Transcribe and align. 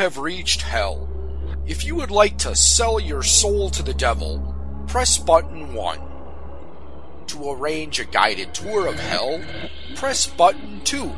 have 0.00 0.16
reached 0.16 0.62
hell. 0.62 1.06
If 1.66 1.84
you 1.84 1.94
would 1.96 2.10
like 2.10 2.38
to 2.38 2.56
sell 2.56 2.98
your 2.98 3.22
soul 3.22 3.68
to 3.68 3.82
the 3.82 3.92
devil, 3.92 4.54
press 4.86 5.18
button 5.18 5.74
1. 5.74 6.00
To 7.26 7.50
arrange 7.50 8.00
a 8.00 8.06
guided 8.06 8.54
tour 8.54 8.86
of 8.86 8.98
hell, 8.98 9.42
press 9.96 10.26
button 10.26 10.80
2. 10.84 11.12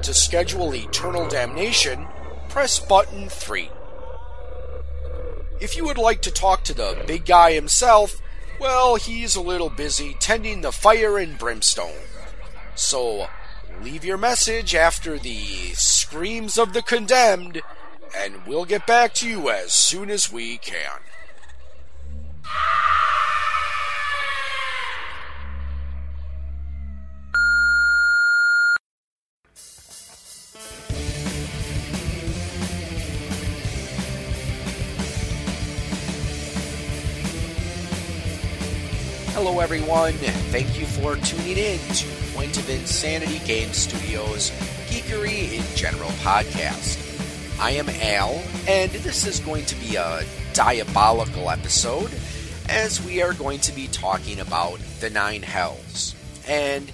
To 0.00 0.14
schedule 0.14 0.74
eternal 0.74 1.28
damnation, 1.28 2.06
press 2.48 2.78
button 2.78 3.28
3. 3.28 3.68
If 5.60 5.76
you 5.76 5.84
would 5.84 5.98
like 5.98 6.22
to 6.22 6.30
talk 6.30 6.64
to 6.64 6.74
the 6.74 7.04
big 7.06 7.26
guy 7.26 7.52
himself, 7.52 8.16
well, 8.58 8.96
he's 8.96 9.36
a 9.36 9.42
little 9.42 9.68
busy 9.68 10.16
tending 10.18 10.62
the 10.62 10.72
fire 10.72 11.18
and 11.18 11.36
brimstone. 11.36 12.00
So, 12.74 13.28
leave 13.82 14.06
your 14.06 14.16
message 14.16 14.74
after 14.74 15.18
the 15.18 15.74
screams 16.12 16.58
of 16.58 16.74
the 16.74 16.82
condemned, 16.82 17.62
and 18.14 18.34
we'll 18.46 18.66
get 18.66 18.86
back 18.86 19.14
to 19.14 19.26
you 19.26 19.48
as 19.48 19.72
soon 19.72 20.10
as 20.10 20.30
we 20.30 20.58
can. 20.58 20.90
Hello, 39.32 39.60
everyone. 39.60 40.12
Thank 40.52 40.78
you 40.78 40.84
for 40.84 41.16
tuning 41.16 41.56
in 41.56 41.78
to 41.78 42.06
Point 42.34 42.58
of 42.58 42.68
Insanity 42.68 43.38
Game 43.46 43.72
Studios 43.72 44.52
In 45.12 45.62
General 45.76 46.08
podcast. 46.22 47.60
I 47.60 47.72
am 47.72 47.86
Al, 47.90 48.42
and 48.66 48.90
this 48.90 49.26
is 49.26 49.40
going 49.40 49.66
to 49.66 49.74
be 49.74 49.96
a 49.96 50.24
diabolical 50.54 51.50
episode 51.50 52.10
as 52.70 53.04
we 53.04 53.20
are 53.20 53.34
going 53.34 53.60
to 53.60 53.72
be 53.72 53.88
talking 53.88 54.40
about 54.40 54.80
the 55.00 55.10
Nine 55.10 55.42
Hells. 55.42 56.14
And 56.48 56.90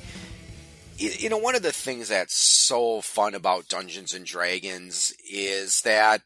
you 0.97 1.29
know, 1.29 1.39
one 1.39 1.55
of 1.55 1.63
the 1.63 1.71
things 1.71 2.09
that's 2.09 2.37
so 2.37 3.01
fun 3.03 3.37
about 3.37 3.69
Dungeons 3.69 4.13
and 4.13 4.27
Dragons 4.27 5.15
is 5.31 5.83
that 5.83 6.23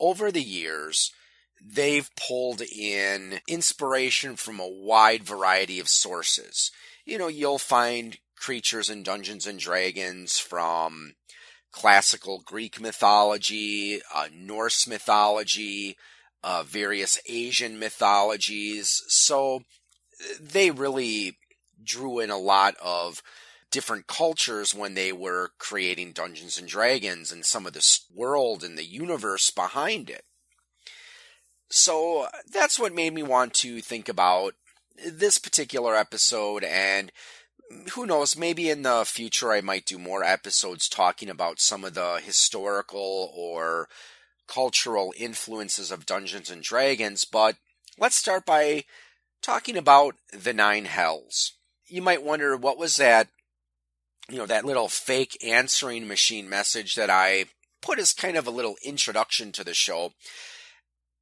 over 0.00 0.32
the 0.32 0.42
years, 0.42 1.12
they've 1.62 2.08
pulled 2.16 2.62
in 2.62 3.40
inspiration 3.46 4.36
from 4.36 4.58
a 4.58 4.66
wide 4.66 5.22
variety 5.22 5.80
of 5.80 5.88
sources. 5.88 6.70
You 7.04 7.18
know, 7.18 7.28
you'll 7.28 7.58
find 7.58 8.16
creatures 8.36 8.88
in 8.88 9.02
Dungeons 9.02 9.46
and 9.46 9.58
Dragons 9.58 10.38
from 10.38 11.12
classical 11.76 12.40
Greek 12.42 12.80
mythology, 12.80 14.00
uh, 14.14 14.28
Norse 14.34 14.86
mythology, 14.86 15.98
uh, 16.42 16.62
various 16.62 17.18
Asian 17.28 17.78
mythologies. 17.78 19.02
So 19.08 19.60
they 20.40 20.70
really 20.70 21.36
drew 21.84 22.18
in 22.18 22.30
a 22.30 22.38
lot 22.38 22.76
of 22.82 23.22
different 23.70 24.06
cultures 24.06 24.74
when 24.74 24.94
they 24.94 25.12
were 25.12 25.50
creating 25.58 26.12
Dungeons 26.12 26.56
and 26.56 26.66
Dragons 26.66 27.30
and 27.30 27.44
some 27.44 27.66
of 27.66 27.74
the 27.74 27.86
world 28.14 28.64
and 28.64 28.78
the 28.78 28.84
universe 28.84 29.50
behind 29.50 30.08
it. 30.08 30.24
So 31.68 32.28
that's 32.50 32.78
what 32.78 32.94
made 32.94 33.12
me 33.12 33.22
want 33.22 33.52
to 33.54 33.82
think 33.82 34.08
about 34.08 34.54
this 35.06 35.36
particular 35.36 35.94
episode 35.94 36.64
and 36.64 37.12
who 37.94 38.06
knows, 38.06 38.36
maybe 38.36 38.70
in 38.70 38.82
the 38.82 39.04
future 39.04 39.52
I 39.52 39.60
might 39.60 39.86
do 39.86 39.98
more 39.98 40.22
episodes 40.22 40.88
talking 40.88 41.28
about 41.28 41.60
some 41.60 41.84
of 41.84 41.94
the 41.94 42.20
historical 42.24 43.32
or 43.34 43.88
cultural 44.46 45.12
influences 45.16 45.90
of 45.90 46.06
Dungeons 46.06 46.50
and 46.50 46.62
Dragons, 46.62 47.24
but 47.24 47.56
let's 47.98 48.16
start 48.16 48.46
by 48.46 48.84
talking 49.42 49.76
about 49.76 50.14
the 50.32 50.52
Nine 50.52 50.84
Hells. 50.84 51.52
You 51.88 52.02
might 52.02 52.22
wonder 52.22 52.56
what 52.56 52.78
was 52.78 52.96
that, 52.96 53.28
you 54.28 54.38
know, 54.38 54.46
that 54.46 54.64
little 54.64 54.88
fake 54.88 55.36
answering 55.44 56.08
machine 56.08 56.48
message 56.48 56.94
that 56.94 57.10
I 57.10 57.46
put 57.82 57.98
as 57.98 58.12
kind 58.12 58.36
of 58.36 58.46
a 58.46 58.52
little 58.52 58.76
introduction 58.84 59.52
to 59.52 59.64
the 59.64 59.74
show. 59.74 60.12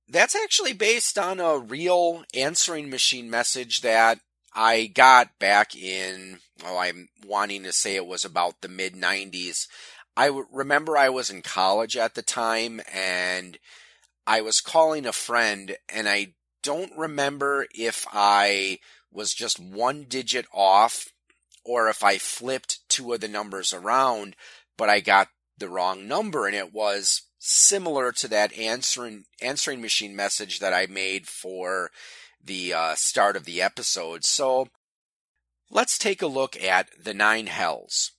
That's 0.09 0.34
actually 0.34 0.75
based 0.75 1.19
on 1.19 1.41
a 1.41 1.59
real 1.59 2.25
answering 2.34 2.91
machine 2.91 3.31
message 3.31 3.81
that 3.81 4.21
I 4.54 4.87
got 4.87 5.38
back 5.38 5.75
in, 5.75 6.38
well, 6.62 6.78
I'm 6.78 7.09
wanting 7.26 7.65
to 7.65 7.72
say 7.72 7.97
it 7.97 8.06
was 8.06 8.25
about 8.25 8.60
the 8.60 8.69
mid 8.69 8.94
90s. 8.94 9.66
I 10.16 10.31
remember 10.53 10.97
I 10.97 11.09
was 11.09 11.28
in 11.28 11.42
college 11.42 11.97
at 11.97 12.15
the 12.15 12.22
time 12.22 12.81
and 12.93 13.59
I 14.26 14.41
was 14.43 14.60
calling 14.60 15.06
a 15.06 15.12
friend 15.12 15.76
and 15.88 16.09
I 16.09 16.34
don't 16.62 16.97
remember 16.97 17.66
if 17.75 18.06
I 18.12 18.78
was 19.12 19.34
just 19.34 19.59
one 19.59 20.04
digit 20.04 20.47
off 20.53 21.09
or 21.64 21.88
if 21.88 22.04
I 22.04 22.19
flipped 22.19 22.88
two 22.88 23.12
of 23.12 23.20
the 23.20 23.28
numbers 23.28 23.72
around, 23.72 24.37
but 24.76 24.88
I 24.88 25.00
got 25.00 25.28
the 25.59 25.69
wrong 25.69 26.06
number 26.06 26.47
and 26.47 26.54
it 26.54 26.72
was 26.72 27.22
similar 27.38 28.10
to 28.10 28.28
that 28.28 28.56
answering 28.56 29.25
answering 29.43 29.81
machine 29.81 30.16
message 30.16 30.60
that 30.60 30.72
I 30.72 30.87
made 30.87 31.26
for 31.26 31.91
the 32.44 32.75
uh, 32.75 32.94
start 32.94 33.37
of 33.37 33.44
the 33.44 33.62
episode. 33.62 34.25
So 34.25 34.69
let's 35.71 35.99
take 35.99 36.22
a 36.22 36.27
look 36.27 36.60
at 36.62 36.88
the 37.03 37.15
nine 37.15 37.47
hells. 37.47 38.12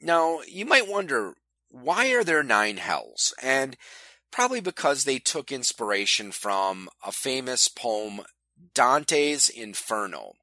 Now, 0.00 0.40
you 0.46 0.64
might 0.64 0.88
wonder 0.88 1.34
why 1.68 2.12
are 2.12 2.24
there 2.24 2.42
nine 2.42 2.76
hells? 2.76 3.34
And 3.42 3.76
probably 4.30 4.60
because 4.60 5.04
they 5.04 5.18
took 5.18 5.50
inspiration 5.50 6.32
from 6.32 6.88
a 7.04 7.12
famous 7.12 7.68
poem, 7.68 8.20
Dante's 8.74 9.48
Inferno, 9.48 10.34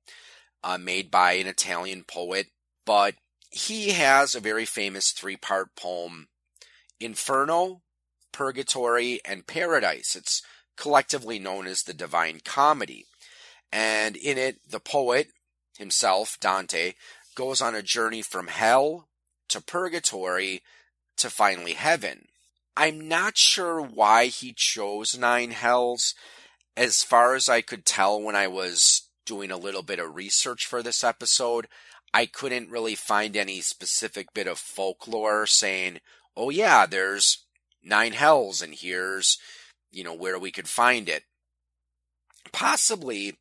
uh, 0.64 0.78
made 0.78 1.12
by 1.12 1.34
an 1.34 1.48
Italian 1.48 2.04
poet. 2.04 2.48
But 2.86 3.16
he 3.50 3.90
has 3.90 4.36
a 4.36 4.40
very 4.40 4.66
famous 4.66 5.12
three 5.12 5.38
part 5.38 5.76
poem, 5.76 6.28
Inferno, 7.00 7.82
Purgatory, 8.32 9.20
and 9.24 9.48
Paradise. 9.48 10.16
It's 10.16 10.42
collectively 10.76 11.40
known 11.40 11.68
as 11.68 11.84
the 11.84 11.94
Divine 11.94 12.40
Comedy. 12.44 13.06
And 13.74 14.16
in 14.16 14.38
it, 14.38 14.58
the 14.70 14.80
poet 14.80 15.30
himself, 15.80 16.38
Dante, 16.40 16.94
goes 17.34 17.60
on 17.60 17.74
a 17.74 17.82
journey 17.82 18.22
from 18.22 18.46
hell 18.46 19.08
to 19.50 19.60
purgatory 19.62 20.62
to 21.18 21.32
finally 21.32 21.74
heaven. 21.74 22.28
I'm 22.78 23.08
not 23.08 23.36
sure 23.36 23.82
why 23.82 24.28
he 24.28 24.54
chose 24.56 25.18
nine 25.18 25.52
hells. 25.52 26.14
As 26.78 27.02
far 27.02 27.34
as 27.34 27.50
I 27.50 27.62
could 27.62 27.84
tell 27.84 28.22
when 28.22 28.36
I 28.36 28.48
was 28.48 29.10
doing 29.26 29.50
a 29.50 29.58
little 29.58 29.82
bit 29.82 29.98
of 29.98 30.16
research 30.16 30.68
for 30.68 30.84
this 30.84 31.04
episode, 31.04 31.68
I 32.14 32.28
couldn't 32.28 32.70
really 32.70 32.96
find 32.96 33.36
any 33.36 33.62
specific 33.62 34.36
bit 34.36 34.46
of 34.46 34.60
folklore 34.60 35.48
saying, 35.48 36.00
oh 36.38 36.52
yeah, 36.52 36.86
there's 36.86 37.40
nine 37.84 38.14
hells 38.14 38.62
and 38.62 38.76
here's, 38.76 39.40
you 39.92 40.04
know, 40.04 40.14
where 40.14 40.38
we 40.38 40.52
could 40.52 40.68
find 40.68 41.10
it. 41.10 41.24
Possibly 42.54 43.38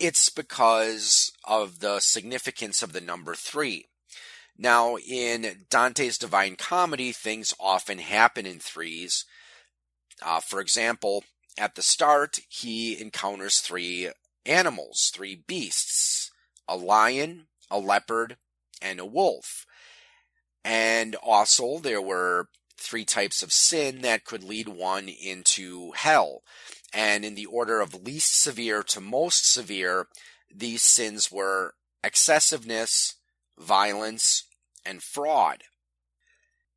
it's 0.00 0.28
because 0.28 1.30
of 1.44 1.80
the 1.80 2.00
significance 2.00 2.82
of 2.82 2.92
the 2.92 3.00
number 3.00 3.34
three. 3.34 3.86
Now, 4.56 4.96
in 4.96 5.66
Dante's 5.70 6.18
Divine 6.18 6.56
Comedy, 6.56 7.12
things 7.12 7.54
often 7.60 7.98
happen 7.98 8.44
in 8.44 8.58
threes. 8.58 9.24
Uh, 10.20 10.40
for 10.40 10.60
example, 10.60 11.22
at 11.56 11.76
the 11.76 11.82
start, 11.82 12.40
he 12.48 13.00
encounters 13.00 13.60
three 13.60 14.10
animals, 14.44 15.12
three 15.14 15.44
beasts 15.46 16.30
a 16.66 16.76
lion, 16.76 17.46
a 17.70 17.78
leopard, 17.78 18.36
and 18.82 19.00
a 19.00 19.06
wolf. 19.06 19.64
And 20.64 21.14
also, 21.16 21.78
there 21.78 22.02
were 22.02 22.48
three 22.76 23.04
types 23.04 23.42
of 23.42 23.52
sin 23.52 24.02
that 24.02 24.24
could 24.24 24.44
lead 24.44 24.68
one 24.68 25.08
into 25.08 25.92
hell. 25.92 26.42
And 26.92 27.24
in 27.24 27.34
the 27.34 27.46
order 27.46 27.80
of 27.80 28.04
least 28.04 28.42
severe 28.42 28.82
to 28.84 29.00
most 29.00 29.52
severe, 29.52 30.08
these 30.54 30.82
sins 30.82 31.30
were 31.30 31.74
excessiveness, 32.02 33.16
violence, 33.58 34.44
and 34.84 35.02
fraud. 35.02 35.64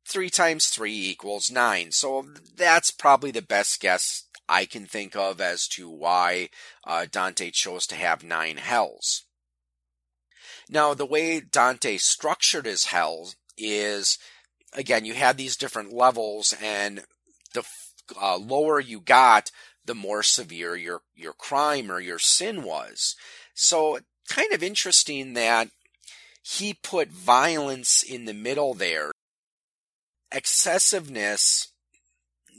Three 0.06 0.30
times 0.30 0.66
three 0.66 1.08
equals 1.08 1.50
nine. 1.50 1.92
So 1.92 2.26
that's 2.56 2.90
probably 2.90 3.30
the 3.30 3.40
best 3.42 3.80
guess 3.80 4.24
I 4.48 4.66
can 4.66 4.86
think 4.86 5.16
of 5.16 5.40
as 5.40 5.66
to 5.68 5.88
why 5.88 6.50
uh, 6.84 7.06
Dante 7.10 7.50
chose 7.50 7.86
to 7.86 7.94
have 7.94 8.22
nine 8.22 8.58
hells. 8.58 9.24
Now, 10.68 10.92
the 10.94 11.06
way 11.06 11.40
Dante 11.40 11.96
structured 11.96 12.66
his 12.66 12.86
hell 12.86 13.32
is 13.56 14.18
again, 14.72 15.04
you 15.04 15.14
had 15.14 15.36
these 15.36 15.56
different 15.56 15.92
levels, 15.92 16.54
and 16.62 17.04
the 17.54 17.64
uh, 18.20 18.36
lower 18.36 18.80
you 18.80 19.00
got, 19.00 19.50
the 19.84 19.94
more 19.94 20.22
severe 20.22 20.76
your 20.76 21.02
your 21.14 21.32
crime 21.32 21.90
or 21.90 22.00
your 22.00 22.18
sin 22.18 22.62
was. 22.62 23.16
So, 23.54 23.98
kind 24.28 24.52
of 24.52 24.62
interesting 24.62 25.34
that 25.34 25.68
he 26.42 26.74
put 26.74 27.08
violence 27.10 28.02
in 28.02 28.24
the 28.24 28.34
middle 28.34 28.74
there. 28.74 29.12
excessiveness, 30.32 31.68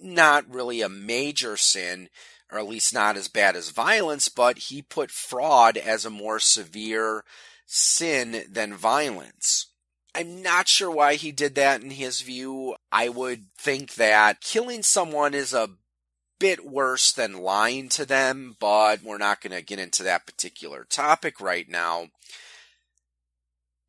not 0.02 0.50
really 0.50 0.82
a 0.82 0.90
major 0.90 1.58
sin, 1.58 2.10
or 2.52 2.60
at 2.60 2.68
least 2.68 2.94
not 2.94 3.18
as 3.18 3.28
bad 3.28 3.56
as 3.56 3.70
violence, 3.70 4.30
but 4.30 4.58
he 4.58 4.82
put 4.82 5.12
fraud 5.12 5.76
as 5.78 6.06
a 6.06 6.10
more 6.10 6.40
severe 6.40 7.24
sin 7.66 8.46
than 8.50 8.76
violence. 8.76 9.68
I'm 10.16 10.44
not 10.44 10.68
sure 10.68 10.92
why 10.92 11.16
he 11.16 11.32
did 11.32 11.56
that 11.56 11.82
in 11.82 11.90
his 11.90 12.22
view. 12.22 12.76
I 12.92 13.10
would 13.10 13.46
think 13.58 13.96
that 13.96 14.42
killing 14.42 14.84
someone 14.84 15.34
is 15.34 15.54
a 15.54 15.72
bit 16.44 16.70
worse 16.70 17.14
than 17.14 17.42
lying 17.42 17.88
to 17.88 18.06
them, 18.06 18.58
but 18.60 19.02
we're 19.02 19.18
not 19.18 19.40
going 19.40 19.56
to 19.56 19.62
get 19.62 19.80
into 19.80 20.04
that 20.04 20.26
particular 20.26 20.84
topic 20.84 21.40
right 21.40 21.70
now. 21.70 22.08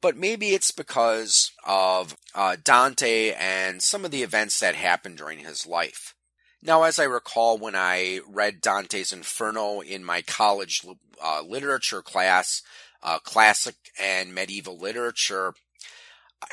But 0.01 0.17
maybe 0.17 0.51
it's 0.51 0.71
because 0.71 1.51
of 1.67 2.17
uh, 2.33 2.55
Dante 2.63 3.33
and 3.33 3.83
some 3.83 4.05
of 4.05 4.13
the 4.13 4.23
events 4.23 4.61
that 4.61 4.77
happened 4.77 5.19
during 5.19 5.41
his 5.41 5.67
life. 5.67 6.15
Now, 6.63 6.85
as 6.85 7.01
I 7.01 7.05
recall, 7.05 7.59
when 7.59 7.75
I 7.75 8.21
read 8.25 8.61
Dante's 8.61 9.13
Inferno 9.13 9.81
in 9.81 10.05
my 10.05 10.23
college 10.23 10.87
uh, 11.21 11.43
literature 11.43 12.03
class, 12.03 12.63
uh, 13.03 13.19
classic 13.19 13.75
and 14.01 14.33
medieval 14.33 14.79
literature, 14.79 15.55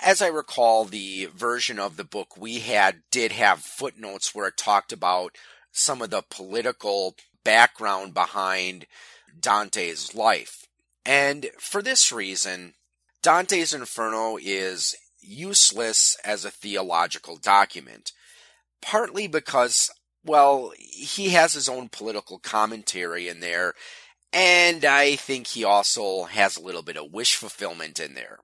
as 0.03 0.19
I 0.19 0.29
recall, 0.29 0.85
the 0.85 1.27
version 1.27 1.77
of 1.77 1.95
the 1.95 2.03
book 2.03 2.35
we 2.35 2.61
had 2.61 3.03
did 3.11 3.33
have 3.33 3.59
footnotes 3.59 4.33
where 4.33 4.47
it 4.47 4.57
talked 4.57 4.91
about 4.91 5.37
some 5.71 6.01
of 6.01 6.09
the 6.09 6.21
political 6.21 7.15
background 7.43 8.13
behind 8.13 8.85
Dante's 9.39 10.13
life. 10.13 10.67
And 11.05 11.49
for 11.57 11.81
this 11.81 12.11
reason, 12.11 12.73
Dante's 13.21 13.73
Inferno 13.73 14.37
is 14.41 14.95
useless 15.21 16.17
as 16.23 16.43
a 16.43 16.51
theological 16.51 17.37
document, 17.37 18.11
partly 18.81 19.27
because, 19.27 19.89
well, 20.25 20.73
he 20.77 21.29
has 21.29 21.53
his 21.53 21.69
own 21.69 21.89
political 21.89 22.39
commentary 22.39 23.27
in 23.27 23.39
there, 23.39 23.73
and 24.33 24.85
I 24.85 25.15
think 25.15 25.47
he 25.47 25.63
also 25.63 26.23
has 26.23 26.57
a 26.57 26.61
little 26.61 26.83
bit 26.83 26.97
of 26.97 27.11
wish 27.11 27.35
fulfillment 27.35 27.99
in 27.99 28.13
there. 28.13 28.39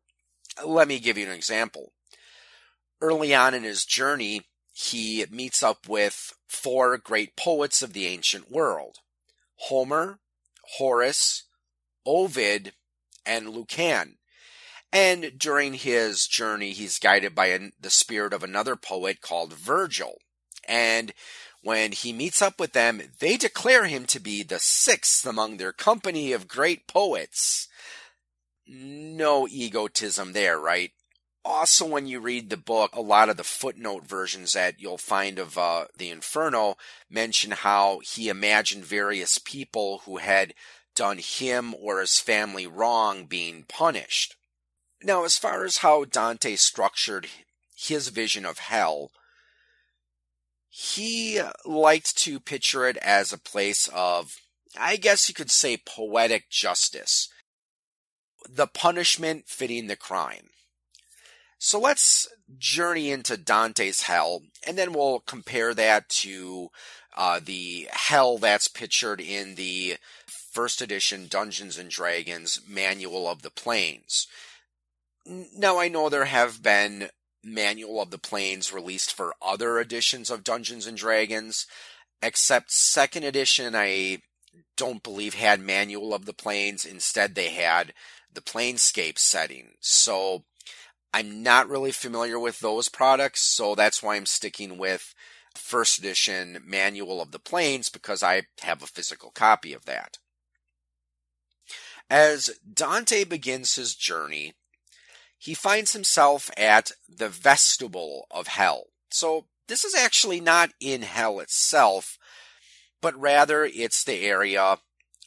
Let 0.64 0.88
me 0.88 1.00
give 1.00 1.18
you 1.18 1.26
an 1.26 1.32
example. 1.32 1.94
Early 3.02 3.34
on 3.34 3.54
in 3.54 3.64
his 3.64 3.86
journey, 3.86 4.42
he 4.80 5.26
meets 5.32 5.64
up 5.64 5.88
with 5.90 6.34
four 6.48 6.98
great 7.00 7.36
poets 7.36 7.82
of 7.82 7.94
the 7.94 8.06
ancient 8.06 8.52
world 8.52 8.98
Homer, 9.56 10.20
Horace, 10.78 11.46
Ovid, 12.06 12.74
and 13.26 13.50
Lucan. 13.50 14.18
And 14.94 15.34
during 15.38 15.74
his 15.74 16.28
journey, 16.28 16.74
he's 16.74 17.00
guided 17.00 17.34
by 17.34 17.48
an, 17.48 17.74
the 17.80 17.90
spirit 17.90 18.34
of 18.34 18.44
another 18.44 18.76
poet 18.76 19.20
called 19.20 19.54
Virgil. 19.54 20.20
And 20.68 21.12
when 21.64 21.92
he 21.92 22.14
meets 22.14 22.42
up 22.42 22.60
with 22.60 22.74
them, 22.74 23.02
they 23.20 23.36
declare 23.36 23.86
him 23.86 24.06
to 24.06 24.20
be 24.20 24.44
the 24.44 24.60
sixth 24.60 25.26
among 25.26 25.58
their 25.58 25.74
company 25.74 26.32
of 26.34 26.48
great 26.48 26.88
poets 26.88 27.68
no 28.68 29.48
egotism 29.48 30.34
there, 30.34 30.60
right? 30.60 30.92
Also, 31.50 31.86
when 31.86 32.08
you 32.08 32.20
read 32.20 32.50
the 32.50 32.58
book, 32.58 32.94
a 32.94 33.02
lot 33.02 33.30
of 33.30 33.38
the 33.38 33.44
footnote 33.44 34.06
versions 34.06 34.52
that 34.52 34.82
you'll 34.82 34.98
find 34.98 35.40
of 35.40 35.58
uh, 35.58 35.86
the 35.98 36.10
Inferno 36.10 36.76
mention 37.10 37.52
how 37.52 38.00
he 38.00 38.28
imagined 38.28 38.84
various 38.84 39.38
people 39.38 40.00
who 40.00 40.18
had 40.18 40.54
done 40.94 41.20
him 41.20 41.74
or 41.80 42.02
his 42.02 42.20
family 42.20 42.68
wrong 42.68 43.26
being 43.26 43.64
punished. 43.64 44.36
Now, 45.02 45.24
as 45.24 45.38
far 45.38 45.64
as 45.64 45.78
how 45.78 46.04
Dante 46.04 46.58
structured 46.58 47.30
his 47.74 48.10
vision 48.10 48.46
of 48.46 48.60
hell, 48.60 49.12
he 50.68 51.42
liked 51.66 52.18
to 52.18 52.42
picture 52.42 52.86
it 52.86 52.98
as 52.98 53.32
a 53.32 53.38
place 53.38 53.90
of, 53.94 54.36
I 54.78 54.98
guess 54.98 55.30
you 55.30 55.34
could 55.34 55.52
say, 55.52 55.78
poetic 55.78 56.50
justice 56.50 57.30
the 58.50 58.68
punishment 58.68 59.46
fitting 59.48 59.88
the 59.88 59.96
crime. 59.96 60.50
So 61.60 61.80
let's 61.80 62.28
journey 62.58 63.12
into 63.12 63.36
Dante's 63.36 64.04
hell, 64.04 64.42
and 64.66 64.78
then 64.78 64.94
we'll 64.94 65.20
compare 65.22 65.74
that 65.74 66.08
to 66.10 66.70
uh, 67.16 67.40
the 67.44 67.88
hell 67.92 68.38
that's 68.38 68.68
pictured 68.68 69.20
in 69.20 69.56
the 69.56 69.98
first 70.28 70.82
edition 70.82 71.28
Dungeons 71.28 71.78
and 71.78 71.90
Dragons 71.90 72.62
Manual 72.68 73.28
of 73.28 73.42
the 73.42 73.50
Planes. 73.50 74.28
Now, 75.26 75.80
I 75.80 75.88
know 75.88 76.10
there 76.10 76.26
have 76.26 76.62
been 76.62 77.10
Manual 77.44 78.02
of 78.02 78.12
the 78.12 78.18
Planes 78.18 78.72
released 78.72 79.14
for 79.14 79.34
other 79.42 79.80
editions 79.80 80.30
of 80.30 80.44
Dungeons 80.44 80.86
and 80.86 80.98
Dragons, 80.98 81.66
except 82.22 82.72
second 82.72 83.24
edition, 83.24 83.76
I 83.76 84.22
don't 84.76 85.04
believe 85.04 85.34
had 85.34 85.60
Manual 85.60 86.14
of 86.14 86.26
the 86.26 86.34
Planes. 86.34 86.86
Instead, 86.86 87.36
they 87.36 87.50
had 87.50 87.94
the 88.32 88.42
Planescape 88.42 89.18
setting. 89.18 89.74
So 89.80 90.44
I'm 91.14 91.42
not 91.42 91.70
really 91.70 91.92
familiar 91.92 92.40
with 92.40 92.60
those 92.60 92.90
products, 92.90 93.42
so 93.42 93.76
that's 93.76 94.04
why 94.04 94.16
I'm 94.16 94.26
sticking 94.26 94.78
with 94.78 95.14
first 95.56 95.98
edition 96.00 96.62
Manual 96.66 97.22
of 97.22 97.32
the 97.32 97.40
Planes 97.40 97.90
because 97.90 98.22
I 98.24 98.44
have 98.62 98.84
a 98.84 98.88
physical 98.88 99.32
copy 99.32 99.74
of 99.74 99.86
that. 99.86 100.18
As 102.10 102.52
Dante 102.72 103.24
begins 103.24 103.76
his 103.76 103.96
journey, 103.96 104.54
he 105.38 105.54
finds 105.54 105.94
himself 105.94 106.50
at 106.58 106.92
the 107.08 107.30
vestibule 107.30 108.28
of 108.32 108.48
hell. 108.48 108.86
So 109.12 109.48
this 109.68 109.84
is 109.84 109.94
actually 109.94 110.40
not 110.40 110.72
in 110.80 111.02
hell 111.02 111.40
itself, 111.40 112.18
but 113.02 113.20
rather 113.20 113.66
it's 113.66 114.04
the 114.04 114.26
area 114.26 114.78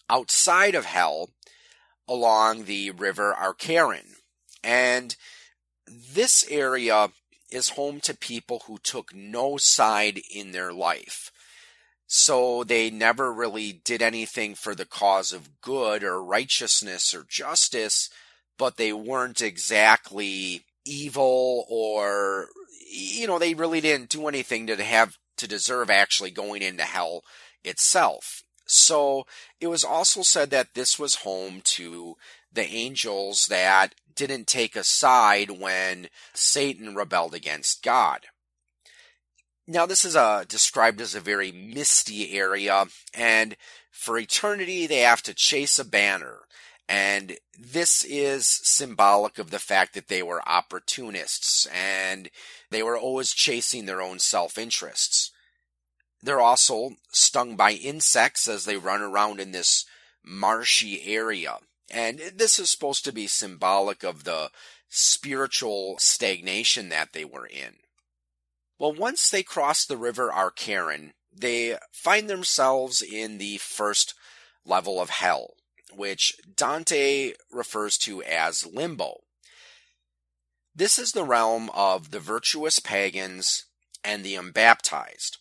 outside 0.09 0.75
of 0.75 0.87
hell 0.87 1.31
along 2.09 2.65
the 2.65 2.91
river 2.91 3.35
Acheron. 3.35 4.17
And 4.65 5.15
this 5.90 6.46
area 6.48 7.08
is 7.50 7.70
home 7.70 8.00
to 8.00 8.16
people 8.16 8.62
who 8.66 8.78
took 8.78 9.14
no 9.14 9.56
side 9.56 10.20
in 10.32 10.52
their 10.52 10.72
life. 10.72 11.32
So 12.06 12.65
they 12.65 12.91
never 12.91 13.32
really 13.32 13.72
did 13.72 14.03
anything 14.03 14.55
for 14.55 14.74
the 14.74 14.84
cause 14.84 15.32
of 15.32 15.60
good 15.60 16.03
or 16.03 16.22
righteousness 16.22 17.15
or 17.15 17.24
justice, 17.29 18.10
but 18.58 18.76
they 18.76 18.93
weren't 18.93 19.43
exactly 19.43 20.65
evil 20.84 21.67
or, 21.69 22.48
you 22.91 23.26
know, 23.26 23.38
they 23.38 23.55
really 23.55 23.81
didn't 23.81 24.08
do 24.08 24.26
anything 24.26 24.67
to 24.67 24.82
have 24.82 25.19
to 25.36 25.46
deserve 25.46 25.88
actually 25.88 26.31
going 26.31 26.62
into 26.62 26.82
hell 26.82 27.22
itself. 27.65 28.43
So 28.67 29.26
it 29.60 29.67
was 29.69 29.84
also 29.84 30.22
said 30.22 30.50
that 30.50 30.74
this 30.74 30.98
was 30.98 31.17
home 31.17 31.60
to 31.65 32.17
the 32.53 32.67
angels 32.67 33.46
that 33.46 33.94
didn't 34.27 34.46
take 34.46 34.77
a 34.77 34.84
side 34.84 35.50
when 35.50 36.10
Satan 36.34 36.94
rebelled 36.94 37.34
against 37.34 37.82
God. 37.82 38.27
Now, 39.67 39.86
this 39.86 40.05
is 40.05 40.15
a, 40.15 40.20
uh, 40.20 40.44
described 40.44 41.00
as 41.00 41.15
a 41.15 41.20
very 41.20 41.50
misty 41.50 42.36
area, 42.36 42.86
and 43.15 43.56
for 43.91 44.19
eternity 44.19 44.86
they 44.86 44.98
have 44.98 45.22
to 45.22 45.32
chase 45.32 45.79
a 45.79 45.86
banner. 45.86 46.41
And 46.86 47.39
this 47.58 48.05
is 48.05 48.46
symbolic 48.46 49.39
of 49.39 49.50
the 49.50 49.58
fact 49.58 49.94
that 49.94 50.08
they 50.08 50.22
were 50.22 50.46
opportunists 50.46 51.67
and 51.67 52.29
they 52.70 52.82
were 52.82 52.98
always 52.98 53.32
chasing 53.32 53.86
their 53.86 54.03
own 54.03 54.19
self 54.19 54.58
interests. 54.58 55.31
They're 56.22 56.41
also 56.41 56.96
stung 57.10 57.56
by 57.56 57.72
insects 57.72 58.48
as 58.48 58.67
they 58.67 58.77
run 58.77 59.00
around 59.00 59.41
in 59.41 59.53
this 59.53 59.86
marshy 60.22 61.03
area. 61.05 61.58
And 61.91 62.19
this 62.35 62.59
is 62.59 62.70
supposed 62.70 63.05
to 63.05 63.13
be 63.13 63.27
symbolic 63.27 64.03
of 64.05 64.25
the 64.25 64.51
spiritual 64.89 65.97
stagnation 65.99 66.89
that 66.89 67.13
they 67.13 67.25
were 67.25 67.47
in. 67.47 67.77
Well, 68.79 68.93
once 68.93 69.29
they 69.29 69.43
cross 69.43 69.85
the 69.85 69.97
river 69.97 70.32
Acheron, 70.32 71.13
they 71.32 71.77
find 71.93 72.31
themselves 72.31 73.03
in 73.03 73.39
the 73.39 73.59
first 73.59 74.15
level 74.65 75.01
of 75.01 75.11
hell, 75.11 75.55
which 75.93 76.35
Dante 76.56 77.35
refers 77.51 77.99
to 77.99 78.23
as 78.23 78.67
limbo. 78.67 79.20
This 80.75 80.99
is 80.99 81.13
the 81.13 81.25
realm 81.25 81.70
of 81.75 82.11
the 82.11 82.20
virtuous 82.20 82.79
pagans 82.79 83.67
and 84.03 84.25
the 84.25 84.37
unbaptized 84.37 85.39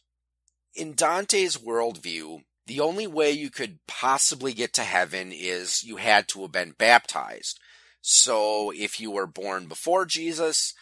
in 0.79 0.94
Dante's 0.96 1.58
worldview, 1.58 2.44
the 2.69 2.79
only 2.79 3.07
way 3.07 3.31
you 3.31 3.49
could 3.49 3.79
possibly 3.88 4.53
get 4.53 4.73
to 4.73 4.83
heaven 4.83 5.31
is 5.33 5.83
you 5.83 5.95
had 5.95 6.27
to 6.27 6.43
have 6.43 6.51
been 6.51 6.75
baptized. 6.77 7.59
So 7.99 8.69
if 8.69 8.99
you 8.99 9.09
were 9.09 9.25
born 9.25 9.65
before 9.65 10.05
Jesus, 10.05 10.75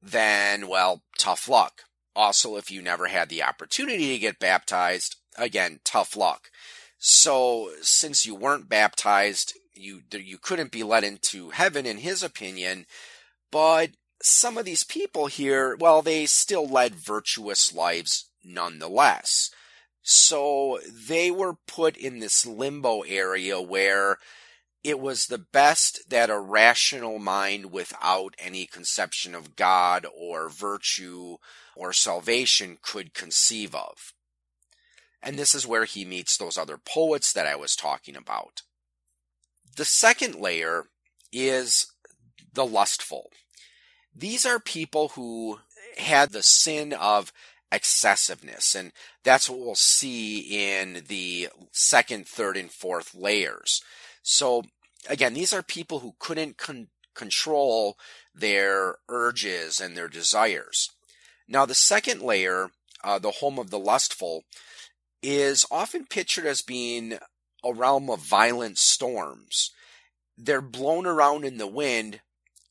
then, 0.00 0.68
well, 0.68 1.02
tough 1.18 1.48
luck. 1.48 1.82
Also, 2.14 2.56
if 2.56 2.70
you 2.70 2.80
never 2.80 3.08
had 3.08 3.30
the 3.30 3.42
opportunity 3.42 4.12
to 4.12 4.18
get 4.20 4.38
baptized, 4.38 5.16
again, 5.36 5.80
tough 5.82 6.16
luck. 6.16 6.50
So, 6.98 7.70
since 7.80 8.24
you 8.24 8.36
weren't 8.36 8.68
baptized, 8.68 9.54
you 9.74 10.02
you 10.12 10.38
couldn't 10.38 10.70
be 10.70 10.84
let 10.84 11.02
into 11.02 11.50
heaven 11.50 11.84
in 11.84 11.96
his 11.98 12.22
opinion, 12.22 12.86
but 13.50 13.90
some 14.22 14.56
of 14.56 14.64
these 14.64 14.84
people 14.84 15.26
here, 15.26 15.76
well, 15.80 16.00
they 16.00 16.26
still 16.26 16.68
led 16.68 16.94
virtuous 16.94 17.74
lives 17.74 18.30
nonetheless. 18.44 19.50
So 20.02 20.80
they 20.90 21.30
were 21.30 21.54
put 21.66 21.96
in 21.96 22.18
this 22.18 22.44
limbo 22.44 23.02
area 23.02 23.60
where 23.60 24.18
it 24.82 24.98
was 24.98 25.26
the 25.26 25.38
best 25.38 26.10
that 26.10 26.28
a 26.28 26.38
rational 26.38 27.20
mind 27.20 27.70
without 27.70 28.34
any 28.38 28.66
conception 28.66 29.34
of 29.34 29.54
God 29.54 30.06
or 30.12 30.48
virtue 30.48 31.36
or 31.76 31.92
salvation 31.92 32.78
could 32.82 33.14
conceive 33.14 33.74
of. 33.74 34.12
And 35.22 35.38
this 35.38 35.54
is 35.54 35.66
where 35.66 35.84
he 35.84 36.04
meets 36.04 36.36
those 36.36 36.58
other 36.58 36.78
poets 36.78 37.32
that 37.32 37.46
I 37.46 37.54
was 37.54 37.76
talking 37.76 38.16
about. 38.16 38.62
The 39.76 39.84
second 39.84 40.34
layer 40.34 40.86
is 41.32 41.86
the 42.52 42.66
lustful. 42.66 43.30
These 44.14 44.44
are 44.44 44.58
people 44.58 45.10
who 45.10 45.60
had 45.96 46.30
the 46.32 46.42
sin 46.42 46.92
of 46.92 47.32
excessiveness, 47.72 48.74
and 48.74 48.92
that's 49.24 49.48
what 49.48 49.58
we'll 49.58 49.74
see 49.74 50.40
in 50.70 51.04
the 51.08 51.48
second, 51.72 52.28
third, 52.28 52.56
and 52.56 52.70
fourth 52.70 53.14
layers. 53.14 53.82
So 54.22 54.64
again, 55.08 55.34
these 55.34 55.52
are 55.52 55.62
people 55.62 56.00
who 56.00 56.14
couldn't 56.18 56.58
con- 56.58 56.88
control 57.14 57.96
their 58.34 58.96
urges 59.08 59.80
and 59.80 59.96
their 59.96 60.08
desires. 60.08 60.90
Now, 61.48 61.66
the 61.66 61.74
second 61.74 62.22
layer, 62.22 62.70
uh, 63.02 63.18
the 63.18 63.32
home 63.32 63.58
of 63.58 63.70
the 63.70 63.78
lustful, 63.78 64.44
is 65.22 65.66
often 65.70 66.06
pictured 66.06 66.46
as 66.46 66.62
being 66.62 67.18
a 67.64 67.72
realm 67.72 68.10
of 68.10 68.20
violent 68.20 68.78
storms. 68.78 69.70
They're 70.36 70.60
blown 70.60 71.06
around 71.06 71.44
in 71.44 71.58
the 71.58 71.66
wind, 71.66 72.20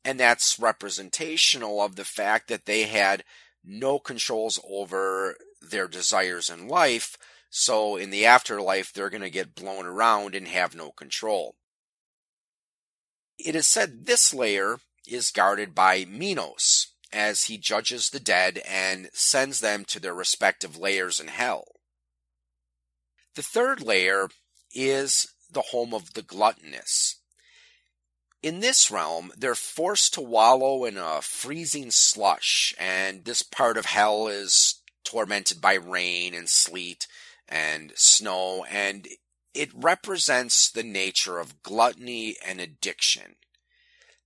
and 0.04 0.20
that's 0.20 0.60
representational 0.60 1.82
of 1.82 1.96
the 1.96 2.06
fact 2.06 2.48
that 2.50 2.66
they 2.66 2.84
had 2.84 3.24
no 3.64 4.00
controls 4.00 4.60
over 4.68 5.36
their 5.62 5.88
desires 5.88 6.50
in 6.50 6.68
life. 6.68 7.18
So 7.50 7.98
in 7.98 8.10
the 8.10 8.26
afterlife, 8.26 8.92
they're 8.92 9.10
going 9.10 9.22
to 9.22 9.30
get 9.30 9.56
blown 9.56 9.86
around 9.86 10.36
and 10.36 10.48
have 10.48 10.76
no 10.76 10.92
control. 10.92 11.56
It 13.38 13.56
is 13.56 13.68
said 13.68 14.06
this 14.06 14.34
layer 14.34 14.80
is 15.08 15.32
guarded 15.32 15.74
by 15.74 16.06
Minos 16.06 16.94
as 17.12 17.46
he 17.46 17.58
judges 17.58 18.10
the 18.10 18.20
dead 18.20 18.62
and 18.68 19.10
sends 19.14 19.60
them 19.60 19.84
to 19.86 20.00
their 20.00 20.14
respective 20.14 20.78
layers 20.78 21.20
in 21.20 21.28
hell. 21.28 21.66
The 23.36 23.42
third 23.42 23.82
layer 23.82 24.30
is 24.74 25.34
the 25.52 25.62
home 25.62 25.94
of 25.94 26.14
the 26.14 26.22
gluttonous. 26.22 27.21
In 28.42 28.60
this 28.60 28.90
realm, 28.90 29.32
they're 29.38 29.54
forced 29.54 30.16
to 30.16 30.22
wallow 30.22 30.84
in 30.86 30.98
a 30.98 31.22
freezing 31.22 31.92
slush, 31.92 32.74
and 32.80 33.24
this 33.24 33.44
part 33.44 33.78
of 33.78 33.86
hell 33.86 34.28
is 34.28 34.82
tormented 35.04 35.62
by 35.62 35.74
rain 35.76 36.34
and 36.34 36.50
sleet 36.50 37.06
and 37.48 37.94
snow, 37.96 38.66
and 38.66 39.08
it 39.54 39.70
represents 39.76 40.72
the 40.72 40.84
nature 40.84 41.38
of 41.38 41.62
gluttony 41.62 42.36
and 42.44 42.60
addiction 42.60 43.36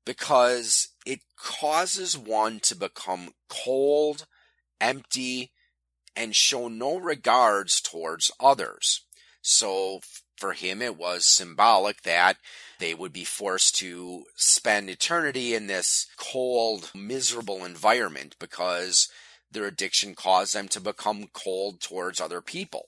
because 0.05 0.89
it 1.05 1.21
causes 1.35 2.17
one 2.17 2.59
to 2.61 2.75
become 2.75 3.33
cold, 3.49 4.27
empty, 4.79 5.51
and 6.15 6.35
show 6.35 6.67
no 6.67 6.97
regards 6.97 7.81
towards 7.81 8.31
others. 8.39 9.01
So 9.41 10.01
for 10.37 10.53
him, 10.53 10.81
it 10.81 10.97
was 10.97 11.25
symbolic 11.25 12.03
that 12.03 12.37
they 12.79 12.93
would 12.93 13.13
be 13.13 13.23
forced 13.23 13.75
to 13.77 14.25
spend 14.35 14.89
eternity 14.89 15.53
in 15.53 15.67
this 15.67 16.07
cold, 16.17 16.91
miserable 16.93 17.63
environment 17.63 18.35
because 18.39 19.09
their 19.51 19.65
addiction 19.65 20.15
caused 20.15 20.53
them 20.53 20.67
to 20.67 20.81
become 20.81 21.29
cold 21.33 21.79
towards 21.79 22.19
other 22.19 22.41
people. 22.41 22.85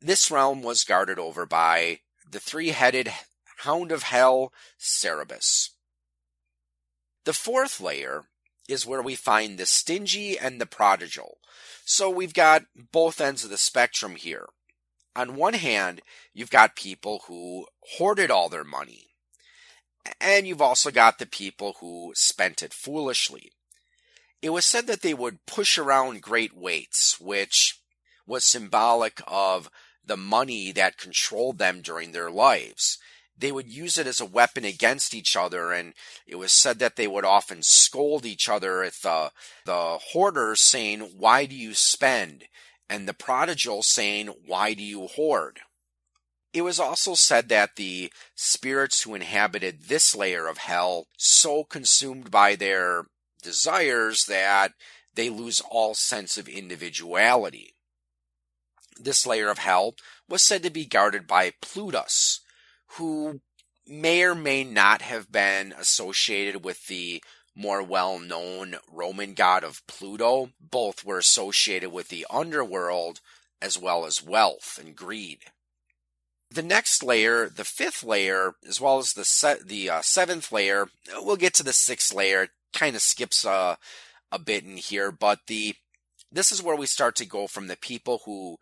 This 0.00 0.30
realm 0.30 0.62
was 0.62 0.84
guarded 0.84 1.18
over 1.18 1.44
by 1.46 2.00
the 2.30 2.40
three 2.40 2.68
headed 2.68 3.12
hound 3.58 3.90
of 3.90 4.04
hell, 4.04 4.52
Cerberus. 4.78 5.70
The 7.24 7.32
fourth 7.32 7.80
layer 7.80 8.24
is 8.68 8.86
where 8.86 9.02
we 9.02 9.16
find 9.16 9.58
the 9.58 9.66
stingy 9.66 10.38
and 10.38 10.60
the 10.60 10.66
prodigal. 10.66 11.38
So 11.84 12.08
we've 12.08 12.34
got 12.34 12.66
both 12.92 13.20
ends 13.20 13.44
of 13.44 13.50
the 13.50 13.56
spectrum 13.56 14.14
here. 14.14 14.46
On 15.16 15.36
one 15.36 15.54
hand, 15.54 16.02
you've 16.32 16.50
got 16.50 16.76
people 16.76 17.24
who 17.26 17.66
hoarded 17.96 18.30
all 18.30 18.48
their 18.48 18.64
money. 18.64 19.06
And 20.20 20.46
you've 20.46 20.62
also 20.62 20.90
got 20.90 21.18
the 21.18 21.26
people 21.26 21.76
who 21.80 22.12
spent 22.14 22.62
it 22.62 22.72
foolishly. 22.72 23.52
It 24.40 24.50
was 24.50 24.64
said 24.64 24.86
that 24.86 25.02
they 25.02 25.14
would 25.14 25.44
push 25.46 25.78
around 25.78 26.22
great 26.22 26.56
weights, 26.56 27.18
which 27.20 27.80
was 28.26 28.44
symbolic 28.44 29.20
of 29.26 29.70
the 30.04 30.16
money 30.16 30.72
that 30.72 30.96
controlled 30.96 31.58
them 31.58 31.80
during 31.82 32.12
their 32.12 32.30
lives. 32.30 32.98
They 33.36 33.52
would 33.52 33.68
use 33.68 33.98
it 33.98 34.06
as 34.06 34.20
a 34.20 34.26
weapon 34.26 34.64
against 34.64 35.14
each 35.14 35.36
other, 35.36 35.72
and 35.72 35.94
it 36.26 36.36
was 36.36 36.52
said 36.52 36.78
that 36.80 36.96
they 36.96 37.06
would 37.06 37.24
often 37.24 37.62
scold 37.62 38.26
each 38.26 38.48
other 38.48 38.82
at 38.82 38.94
the, 38.94 39.10
uh, 39.10 39.28
the 39.64 39.98
hoarders 40.10 40.60
saying, 40.60 41.00
Why 41.16 41.46
do 41.46 41.54
you 41.54 41.74
spend? 41.74 42.44
And 42.88 43.06
the 43.06 43.14
prodigal 43.14 43.82
saying, 43.82 44.28
Why 44.46 44.74
do 44.74 44.82
you 44.82 45.06
hoard? 45.06 45.60
It 46.52 46.62
was 46.62 46.80
also 46.80 47.14
said 47.14 47.48
that 47.50 47.76
the 47.76 48.10
spirits 48.34 49.02
who 49.02 49.14
inhabited 49.14 49.84
this 49.84 50.14
layer 50.14 50.46
of 50.46 50.58
hell 50.58 51.06
so 51.16 51.64
consumed 51.64 52.30
by 52.30 52.56
their 52.56 53.04
desires 53.42 54.24
that 54.24 54.72
they 55.14 55.28
lose 55.28 55.60
all 55.70 55.94
sense 55.94 56.38
of 56.38 56.48
individuality. 56.48 57.74
This 58.98 59.26
layer 59.26 59.50
of 59.50 59.58
hell 59.58 59.94
was 60.28 60.42
said 60.42 60.62
to 60.62 60.70
be 60.70 60.86
guarded 60.86 61.26
by 61.26 61.52
Plutus, 61.60 62.40
who 62.92 63.40
may 63.86 64.22
or 64.22 64.34
may 64.34 64.64
not 64.64 65.02
have 65.02 65.30
been 65.30 65.72
associated 65.72 66.64
with 66.64 66.86
the 66.86 67.22
more 67.58 67.82
well 67.82 68.20
known 68.20 68.76
Roman 68.90 69.34
god 69.34 69.64
of 69.64 69.84
Pluto. 69.88 70.50
Both 70.60 71.04
were 71.04 71.18
associated 71.18 71.90
with 71.90 72.08
the 72.08 72.24
underworld 72.30 73.20
as 73.60 73.76
well 73.76 74.06
as 74.06 74.22
wealth 74.22 74.78
and 74.80 74.94
greed. 74.94 75.40
The 76.50 76.62
next 76.62 77.02
layer, 77.02 77.48
the 77.48 77.64
fifth 77.64 78.04
layer, 78.04 78.54
as 78.66 78.80
well 78.80 78.98
as 78.98 79.12
the 79.12 79.24
se- 79.24 79.62
the 79.66 79.90
uh, 79.90 80.00
seventh 80.02 80.52
layer, 80.52 80.88
we'll 81.16 81.36
get 81.36 81.52
to 81.54 81.64
the 81.64 81.72
sixth 81.72 82.14
layer. 82.14 82.48
Kind 82.72 82.94
of 82.94 83.02
skips 83.02 83.44
uh, 83.44 83.76
a 84.30 84.38
bit 84.38 84.64
in 84.64 84.76
here, 84.76 85.10
but 85.10 85.40
the 85.48 85.74
this 86.30 86.52
is 86.52 86.62
where 86.62 86.76
we 86.76 86.86
start 86.86 87.16
to 87.16 87.26
go 87.26 87.46
from 87.46 87.66
the 87.66 87.76
people 87.76 88.22
who 88.24 88.58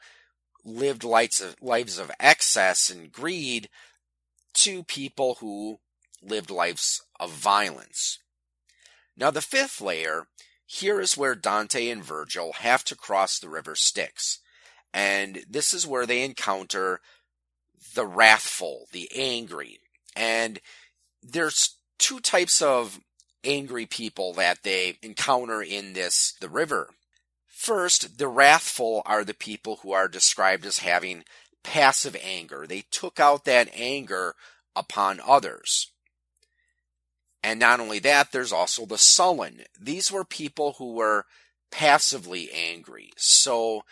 lived 0.65 1.05
lives 1.05 1.41
of, 1.41 1.57
lives 1.61 1.99
of 1.99 2.11
excess 2.19 2.89
and 2.89 3.13
greed 3.13 3.69
to 4.55 4.83
people 4.85 5.37
who 5.41 5.79
lived 6.23 6.51
lives 6.51 7.03
of 7.21 7.31
violence. 7.31 8.19
Now, 9.17 9.31
the 9.31 9.41
fifth 9.41 9.81
layer, 9.81 10.27
here 10.67 11.01
is 11.01 11.17
where 11.17 11.35
Dante 11.35 11.89
and 11.89 12.05
Virgil 12.05 12.53
have 12.55 12.85
to 12.85 12.97
cross 12.97 13.39
the 13.39 13.49
river 13.49 13.75
Styx. 13.75 14.41
And 14.93 15.45
this 15.49 15.73
is 15.73 15.87
where 15.87 16.07
they 16.07 16.23
encounter 16.23 17.01
the 17.95 18.07
wrathful, 18.07 18.89
the 18.93 19.09
angry. 19.15 19.79
And 20.15 20.61
there's 21.23 21.77
two 21.99 22.21
types 22.21 22.61
of 22.61 23.01
angry 23.45 23.87
people 23.87 24.33
that 24.35 24.63
they 24.63 24.99
encounter 25.03 25.63
in 25.63 25.93
this, 25.93 26.35
the 26.41 26.49
river. 26.49 26.91
First, 27.47 28.19
the 28.19 28.29
wrathful 28.29 29.03
are 29.07 29.25
the 29.25 29.35
people 29.35 29.81
who 29.83 29.93
are 29.93 30.09
described 30.09 30.67
as 30.67 30.79
having 30.79 31.25
passive 31.63 32.17
anger. 32.23 32.67
They 32.67 32.85
took 32.91 33.19
out 33.19 33.45
that 33.45 33.71
anger 33.73 34.35
upon 34.75 35.21
others. 35.27 35.91
And 37.47 37.61
not 37.61 37.79
only 37.79 38.01
that, 38.01 38.33
there's 38.33 38.53
also 38.53 38.87
the 38.87 38.99
sullen. 38.99 39.61
These 39.81 40.11
were 40.11 40.25
people 40.25 40.75
who 40.79 40.95
were 40.95 41.27
passively 41.71 42.51
angry. 42.53 43.13
So 43.17 43.83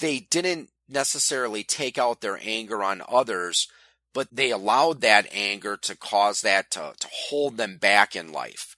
they 0.00 0.20
didn't 0.20 0.70
necessarily 0.88 1.64
take 1.64 1.98
out 1.98 2.22
their 2.22 2.38
anger 2.42 2.82
on 2.82 3.02
others, 3.06 3.68
but 4.14 4.28
they 4.32 4.50
allowed 4.50 5.02
that 5.02 5.28
anger 5.30 5.76
to 5.82 5.94
cause 5.94 6.40
that 6.40 6.70
to, 6.70 6.94
to 6.98 7.08
hold 7.28 7.58
them 7.58 7.76
back 7.76 8.16
in 8.16 8.32
life. 8.32 8.74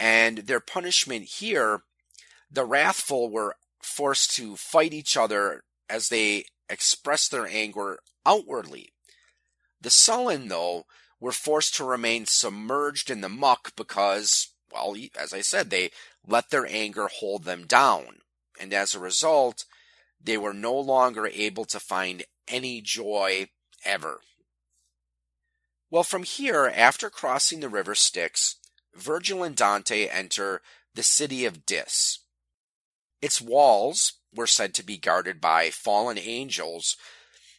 And 0.00 0.38
their 0.38 0.58
punishment 0.58 1.26
here, 1.26 1.82
the 2.50 2.64
wrathful 2.64 3.30
were 3.30 3.54
forced 3.80 4.34
to 4.34 4.56
fight 4.56 4.92
each 4.92 5.16
other 5.16 5.62
as 5.88 6.08
they 6.08 6.46
expressed 6.68 7.30
their 7.30 7.46
anger 7.46 8.00
outwardly. 8.26 8.88
The 9.80 9.90
sullen, 9.90 10.48
though, 10.48 10.86
were 11.20 11.32
forced 11.32 11.74
to 11.76 11.84
remain 11.84 12.26
submerged 12.26 13.10
in 13.10 13.20
the 13.20 13.28
muck 13.28 13.76
because, 13.76 14.48
well, 14.72 14.96
as 15.16 15.32
I 15.32 15.42
said, 15.42 15.70
they 15.70 15.90
let 16.26 16.50
their 16.50 16.66
anger 16.66 17.08
hold 17.08 17.44
them 17.44 17.66
down. 17.66 18.20
And 18.58 18.72
as 18.72 18.94
a 18.94 19.00
result, 19.00 19.64
they 20.22 20.36
were 20.36 20.54
no 20.54 20.74
longer 20.74 21.26
able 21.26 21.64
to 21.66 21.80
find 21.80 22.24
any 22.48 22.80
joy 22.80 23.48
ever. 23.84 24.20
Well, 25.90 26.04
from 26.04 26.22
here, 26.22 26.72
after 26.74 27.10
crossing 27.10 27.60
the 27.60 27.68
river 27.68 27.94
Styx, 27.94 28.56
Virgil 28.94 29.42
and 29.42 29.56
Dante 29.56 30.06
enter 30.06 30.62
the 30.94 31.02
city 31.02 31.44
of 31.44 31.66
Dis. 31.66 32.20
Its 33.20 33.40
walls 33.40 34.14
were 34.34 34.46
said 34.46 34.74
to 34.74 34.82
be 34.82 34.96
guarded 34.96 35.40
by 35.40 35.70
fallen 35.70 36.18
angels, 36.18 36.96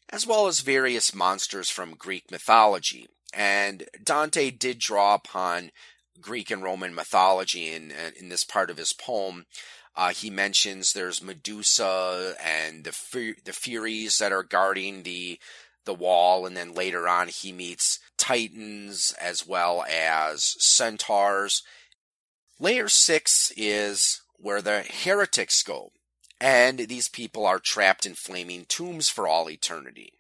as 0.09 0.25
well 0.25 0.47
as 0.47 0.61
various 0.61 1.13
monsters 1.13 1.69
from 1.69 1.95
Greek 1.95 2.31
mythology. 2.31 3.07
And 3.33 3.87
Dante 4.03 4.51
did 4.51 4.79
draw 4.79 5.15
upon 5.15 5.71
Greek 6.19 6.51
and 6.51 6.61
Roman 6.61 6.93
mythology 6.93 7.71
in, 7.71 7.93
in 8.19 8.29
this 8.29 8.43
part 8.43 8.69
of 8.69 8.77
his 8.77 8.93
poem. 8.93 9.45
Uh, 9.95 10.09
he 10.09 10.29
mentions 10.29 10.93
there's 10.93 11.21
Medusa 11.21 12.35
and 12.41 12.83
the 12.83 13.35
the 13.43 13.53
Furies 13.53 14.19
that 14.19 14.31
are 14.31 14.43
guarding 14.43 15.03
the 15.03 15.39
the 15.83 15.93
wall, 15.93 16.45
and 16.45 16.55
then 16.55 16.73
later 16.73 17.07
on 17.07 17.27
he 17.27 17.51
meets 17.51 17.99
Titans 18.17 19.13
as 19.19 19.47
well 19.47 19.83
as 19.89 20.55
centaurs. 20.59 21.63
Layer 22.59 22.87
six 22.87 23.51
is 23.57 24.21
where 24.37 24.61
the 24.61 24.83
heretics 24.83 25.63
go, 25.63 25.91
and 26.39 26.79
these 26.79 27.09
people 27.09 27.45
are 27.45 27.59
trapped 27.59 28.05
in 28.05 28.13
flaming 28.13 28.65
tombs 28.65 29.09
for 29.09 29.27
all 29.27 29.49
eternity. 29.49 30.13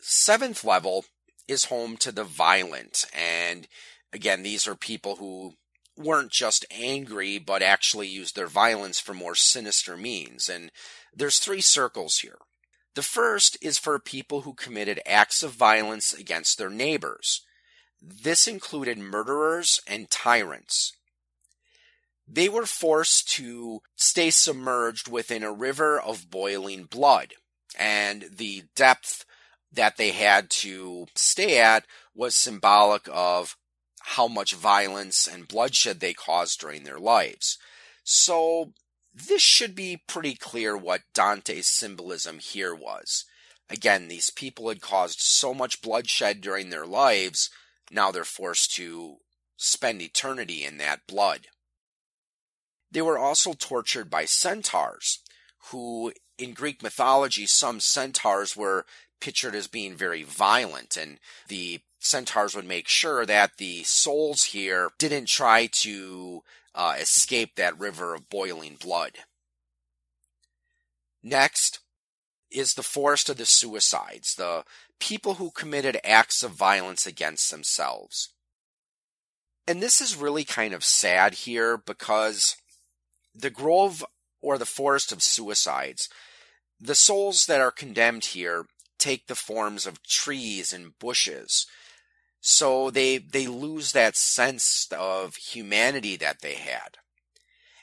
Seventh 0.00 0.62
level 0.62 1.06
is 1.48 1.64
home 1.64 1.96
to 1.96 2.12
the 2.12 2.24
violent, 2.24 3.06
and 3.12 3.66
again, 4.12 4.42
these 4.42 4.68
are 4.68 4.74
people 4.74 5.16
who 5.16 5.54
weren't 5.96 6.30
just 6.30 6.64
angry, 6.70 7.38
but 7.38 7.62
actually 7.62 8.06
used 8.06 8.36
their 8.36 8.46
violence 8.46 9.00
for 9.00 9.14
more 9.14 9.34
sinister 9.34 9.96
means. 9.96 10.48
And 10.48 10.70
there's 11.14 11.38
three 11.38 11.60
circles 11.60 12.18
here. 12.18 12.38
The 12.94 13.02
first 13.02 13.58
is 13.60 13.78
for 13.78 13.98
people 13.98 14.42
who 14.42 14.54
committed 14.54 15.00
acts 15.04 15.42
of 15.42 15.52
violence 15.52 16.12
against 16.12 16.56
their 16.58 16.70
neighbors. 16.70 17.44
This 18.00 18.46
included 18.46 18.98
murderers 18.98 19.80
and 19.86 20.10
tyrants. 20.10 20.92
They 22.26 22.48
were 22.48 22.66
forced 22.66 23.28
to 23.32 23.80
stay 23.96 24.30
submerged 24.30 25.08
within 25.08 25.42
a 25.42 25.52
river 25.52 25.98
of 25.98 26.30
boiling 26.30 26.84
blood, 26.84 27.34
and 27.76 28.26
the 28.36 28.64
depth 28.76 29.24
that 29.72 29.96
they 29.96 30.10
had 30.12 30.50
to 30.50 31.06
stay 31.14 31.60
at 31.60 31.84
was 32.14 32.34
symbolic 32.34 33.08
of 33.12 33.56
how 34.00 34.28
much 34.28 34.54
violence 34.54 35.26
and 35.26 35.48
bloodshed 35.48 36.00
they 36.00 36.14
caused 36.14 36.60
during 36.60 36.84
their 36.84 36.98
lives. 36.98 37.58
So, 38.04 38.72
this 39.12 39.42
should 39.42 39.74
be 39.74 40.02
pretty 40.06 40.34
clear 40.34 40.76
what 40.76 41.02
Dante's 41.12 41.66
symbolism 41.66 42.38
here 42.38 42.74
was. 42.74 43.24
Again, 43.68 44.08
these 44.08 44.30
people 44.30 44.68
had 44.68 44.80
caused 44.80 45.20
so 45.20 45.52
much 45.52 45.82
bloodshed 45.82 46.40
during 46.40 46.70
their 46.70 46.86
lives, 46.86 47.50
now 47.90 48.10
they're 48.10 48.24
forced 48.24 48.74
to 48.76 49.16
spend 49.56 50.00
eternity 50.00 50.64
in 50.64 50.78
that 50.78 51.06
blood. 51.06 51.48
They 52.90 53.02
were 53.02 53.18
also 53.18 53.52
tortured 53.52 54.08
by 54.08 54.24
centaurs, 54.24 55.20
who 55.70 56.12
in 56.38 56.54
Greek 56.54 56.82
mythology, 56.82 57.46
some 57.46 57.80
centaurs 57.80 58.56
were 58.56 58.86
pictured 59.20 59.54
as 59.54 59.66
being 59.66 59.94
very 59.94 60.22
violent, 60.22 60.96
and 60.96 61.18
the 61.48 61.80
centaurs 61.98 62.54
would 62.54 62.64
make 62.64 62.88
sure 62.88 63.26
that 63.26 63.56
the 63.58 63.82
souls 63.82 64.44
here 64.44 64.90
didn't 64.98 65.26
try 65.26 65.66
to 65.66 66.42
uh, 66.74 66.94
escape 66.98 67.56
that 67.56 67.78
river 67.78 68.14
of 68.14 68.28
boiling 68.28 68.76
blood. 68.80 69.18
Next 71.22 71.80
is 72.50 72.74
the 72.74 72.82
forest 72.82 73.28
of 73.28 73.36
the 73.36 73.46
suicides, 73.46 74.34
the 74.36 74.64
people 75.00 75.34
who 75.34 75.50
committed 75.50 76.00
acts 76.04 76.42
of 76.42 76.52
violence 76.52 77.06
against 77.06 77.50
themselves. 77.50 78.32
And 79.66 79.82
this 79.82 80.00
is 80.00 80.16
really 80.16 80.44
kind 80.44 80.72
of 80.72 80.84
sad 80.84 81.34
here 81.34 81.76
because 81.76 82.56
the 83.34 83.50
grove 83.50 84.04
or 84.40 84.56
the 84.56 84.64
forest 84.64 85.12
of 85.12 85.22
suicides, 85.22 86.08
the 86.80 86.94
souls 86.94 87.46
that 87.46 87.60
are 87.60 87.70
condemned 87.70 88.26
here 88.26 88.66
take 88.98 89.26
the 89.26 89.34
forms 89.34 89.86
of 89.86 90.02
trees 90.02 90.72
and 90.72 90.98
bushes. 90.98 91.66
So 92.40 92.90
they, 92.90 93.18
they 93.18 93.46
lose 93.46 93.92
that 93.92 94.16
sense 94.16 94.88
of 94.92 95.36
humanity 95.36 96.16
that 96.16 96.40
they 96.40 96.54
had. 96.54 96.98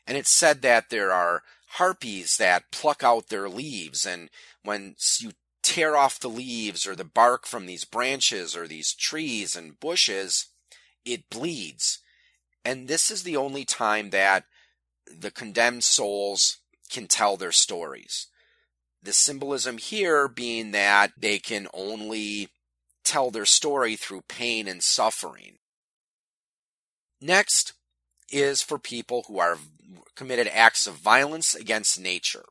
And 0.08 0.18
it's 0.18 0.32
said 0.32 0.62
that 0.62 0.90
there 0.90 1.12
are 1.12 1.44
harpies 1.68 2.38
that 2.38 2.72
pluck 2.72 3.04
out 3.04 3.28
their 3.28 3.50
leaves, 3.50 4.06
and 4.06 4.30
when 4.64 4.96
you 5.20 5.32
tear 5.62 5.98
off 5.98 6.20
the 6.20 6.30
leaves 6.30 6.86
or 6.86 6.96
the 6.96 7.04
bark 7.04 7.46
from 7.46 7.66
these 7.66 7.86
branches 7.86 8.56
or 8.56 8.68
these 8.68 8.94
trees 8.94 9.56
and 9.56 9.80
bushes, 9.80 10.48
it 11.04 11.30
bleeds. 11.30 12.00
And 12.64 12.88
this 12.88 13.12
is 13.12 13.24
the 13.24 13.36
only 13.36 13.66
time 13.66 14.12
that 14.12 14.46
the 15.06 15.32
condemned 15.32 15.84
souls 15.84 16.58
can 16.90 17.08
tell 17.08 17.36
their 17.36 17.52
stories. 17.52 18.28
The 19.06 19.14
symbolism 19.14 19.78
here 19.78 20.28
being 20.28 20.72
that 20.72 21.12
they 21.16 21.38
can 21.38 21.68
only 21.76 22.50
tell 23.04 23.30
their 23.30 23.46
story 23.46 23.96
through 23.96 24.24
pain 24.28 24.68
and 24.68 24.82
suffering. 24.82 25.58
Next 27.22 27.74
is 28.32 28.64
for 28.64 28.80
people 28.80 29.26
who 29.28 29.38
are 29.38 29.60
committed 30.16 30.48
acts 30.48 30.88
of 30.88 30.96
violence 30.96 31.54
against 31.54 32.00
nature. 32.00 32.46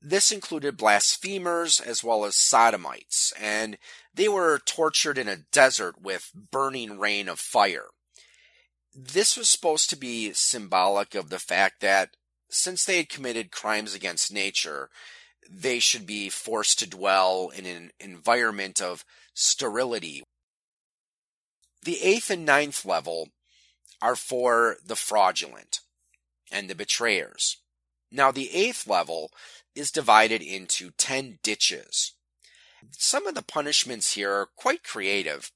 This 0.00 0.30
included 0.30 0.76
blasphemers 0.76 1.80
as 1.80 2.04
well 2.04 2.24
as 2.24 2.36
sodomites, 2.36 3.32
and 3.38 3.76
they 4.14 4.28
were 4.28 4.60
tortured 4.64 5.18
in 5.18 5.26
a 5.26 5.44
desert 5.50 6.00
with 6.00 6.30
burning 6.52 7.00
rain 7.00 7.28
of 7.28 7.40
fire. 7.40 7.86
This 8.94 9.36
was 9.36 9.50
supposed 9.50 9.90
to 9.90 9.96
be 9.96 10.32
symbolic 10.34 11.16
of 11.16 11.30
the 11.30 11.40
fact 11.40 11.80
that 11.80 12.10
since 12.48 12.84
they 12.84 12.98
had 12.98 13.08
committed 13.08 13.50
crimes 13.50 13.92
against 13.92 14.32
nature, 14.32 14.88
they 15.50 15.80
should 15.80 16.06
be 16.06 16.28
forced 16.28 16.78
to 16.78 16.86
dwell 16.88 17.50
in 17.54 17.66
an 17.66 17.90
environment 17.98 18.80
of 18.80 19.04
sterility. 19.34 20.22
The 21.82 22.00
eighth 22.02 22.30
and 22.30 22.46
ninth 22.46 22.84
level 22.84 23.30
are 24.00 24.16
for 24.16 24.76
the 24.84 24.96
fraudulent 24.96 25.80
and 26.52 26.70
the 26.70 26.74
betrayers. 26.74 27.56
Now, 28.12 28.30
the 28.30 28.54
eighth 28.54 28.86
level 28.86 29.30
is 29.74 29.90
divided 29.90 30.42
into 30.42 30.90
10 30.96 31.38
ditches. 31.42 32.14
Some 32.92 33.26
of 33.26 33.34
the 33.34 33.42
punishments 33.42 34.14
here 34.14 34.32
are 34.32 34.48
quite 34.56 34.82
creative. 34.82 35.50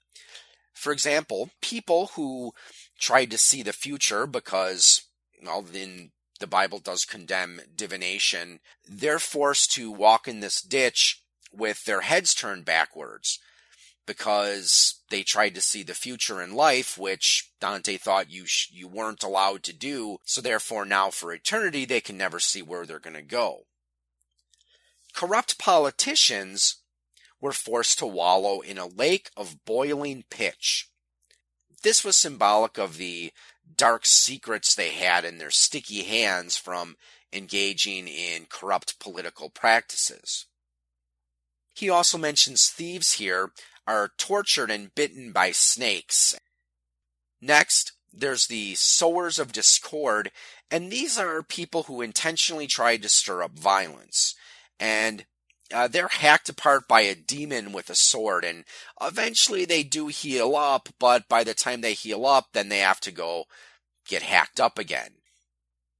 For 0.73 0.93
example, 0.93 1.51
people 1.61 2.11
who 2.15 2.53
tried 2.99 3.31
to 3.31 3.39
see 3.39 3.63
the 3.63 3.73
future 3.73 4.27
because, 4.27 5.03
well, 5.43 5.65
in 5.73 6.11
the 6.45 6.49
Bible 6.49 6.79
does 6.79 7.07
condemn 7.07 7.59
divination, 7.75 8.61
they're 8.87 9.19
forced 9.19 9.73
to 9.73 9.91
walk 9.91 10.29
in 10.29 10.41
this 10.41 10.61
ditch 10.61 11.23
with 11.51 11.87
their 11.87 12.03
heads 12.03 12.35
turned 12.35 12.67
backwards 12.67 13.39
because 14.05 15.01
they 15.09 15.23
tried 15.23 15.55
to 15.55 15.63
see 15.63 15.83
the 15.83 15.95
future 15.95 16.43
in 16.43 16.55
life, 16.55 16.99
which 16.99 17.51
Dante 17.63 17.97
thought 17.97 18.31
you 18.31 18.45
sh- 18.45 18.69
you 18.71 18.87
weren't 18.87 19.23
allowed 19.23 19.63
to 19.63 19.73
do. 19.73 20.19
So 20.27 20.43
therefore, 20.43 20.85
now 20.85 21.09
for 21.09 21.33
eternity, 21.33 21.87
they 21.87 22.03
can 22.03 22.19
never 22.19 22.39
see 22.39 22.61
where 22.61 22.85
they're 22.85 22.99
going 22.99 23.17
to 23.17 23.23
go. 23.23 23.65
Corrupt 25.15 25.59
politicians 25.59 26.83
were 27.41 27.53
forced 27.53 27.99
to 28.01 28.07
wallow 28.07 28.61
in 28.61 28.77
a 28.77 28.85
lake 28.87 29.31
of 29.35 29.65
boiling 29.65 30.25
pitch. 30.29 30.91
This 31.83 32.05
was 32.05 32.19
symbolic 32.19 32.77
of 32.77 32.99
the 32.99 33.33
dark 33.77 34.07
secrets 34.07 34.75
they 34.75 34.91
had 34.91 35.25
in 35.25 35.39
their 35.39 35.51
sticky 35.51 36.03
hands 36.03 36.57
from 36.57 36.97
engaging 37.33 38.09
in 38.09 38.47
corrupt 38.49 38.99
political 38.99 39.51
practices. 39.51 40.47
He 41.75 41.91
also 41.91 42.17
mentions 42.17 42.69
thieves 42.69 43.15
here 43.15 43.51
are 43.87 44.13
tortured 44.17 44.71
and 44.71 44.95
bitten 44.95 45.33
by 45.33 45.51
snakes. 45.51 46.39
Next, 47.41 47.93
there's 48.13 48.47
the 48.47 48.75
sowers 48.77 49.39
of 49.39 49.53
discord, 49.53 50.31
and 50.71 50.91
these 50.91 51.19
are 51.19 51.43
people 51.43 51.85
who 51.85 52.01
intentionally 52.01 52.67
try 52.67 52.97
to 52.97 53.09
stir 53.09 53.43
up 53.43 53.59
violence. 53.59 54.35
And 54.79 55.27
uh, 55.73 55.89
they're 55.89 56.09
hacked 56.09 56.49
apart 56.49 56.87
by 56.87 57.03
a 57.03 57.15
demon 57.15 57.73
with 57.73 57.89
a 57.91 57.95
sword, 57.95 58.45
and 58.45 58.65
eventually 59.01 59.65
they 59.65 59.83
do 59.83 60.09
heal 60.09 60.57
up, 60.57 60.89
but 60.99 61.29
by 61.29 61.45
the 61.45 61.55
time 61.55 61.81
they 61.81 61.95
heal 61.95 62.27
up, 62.27 62.49
then 62.53 62.69
they 62.69 62.79
have 62.79 63.01
to 63.01 63.11
go 63.11 63.45
get 64.07 64.23
hacked 64.23 64.61
up 64.61 64.79
again. 64.79 65.13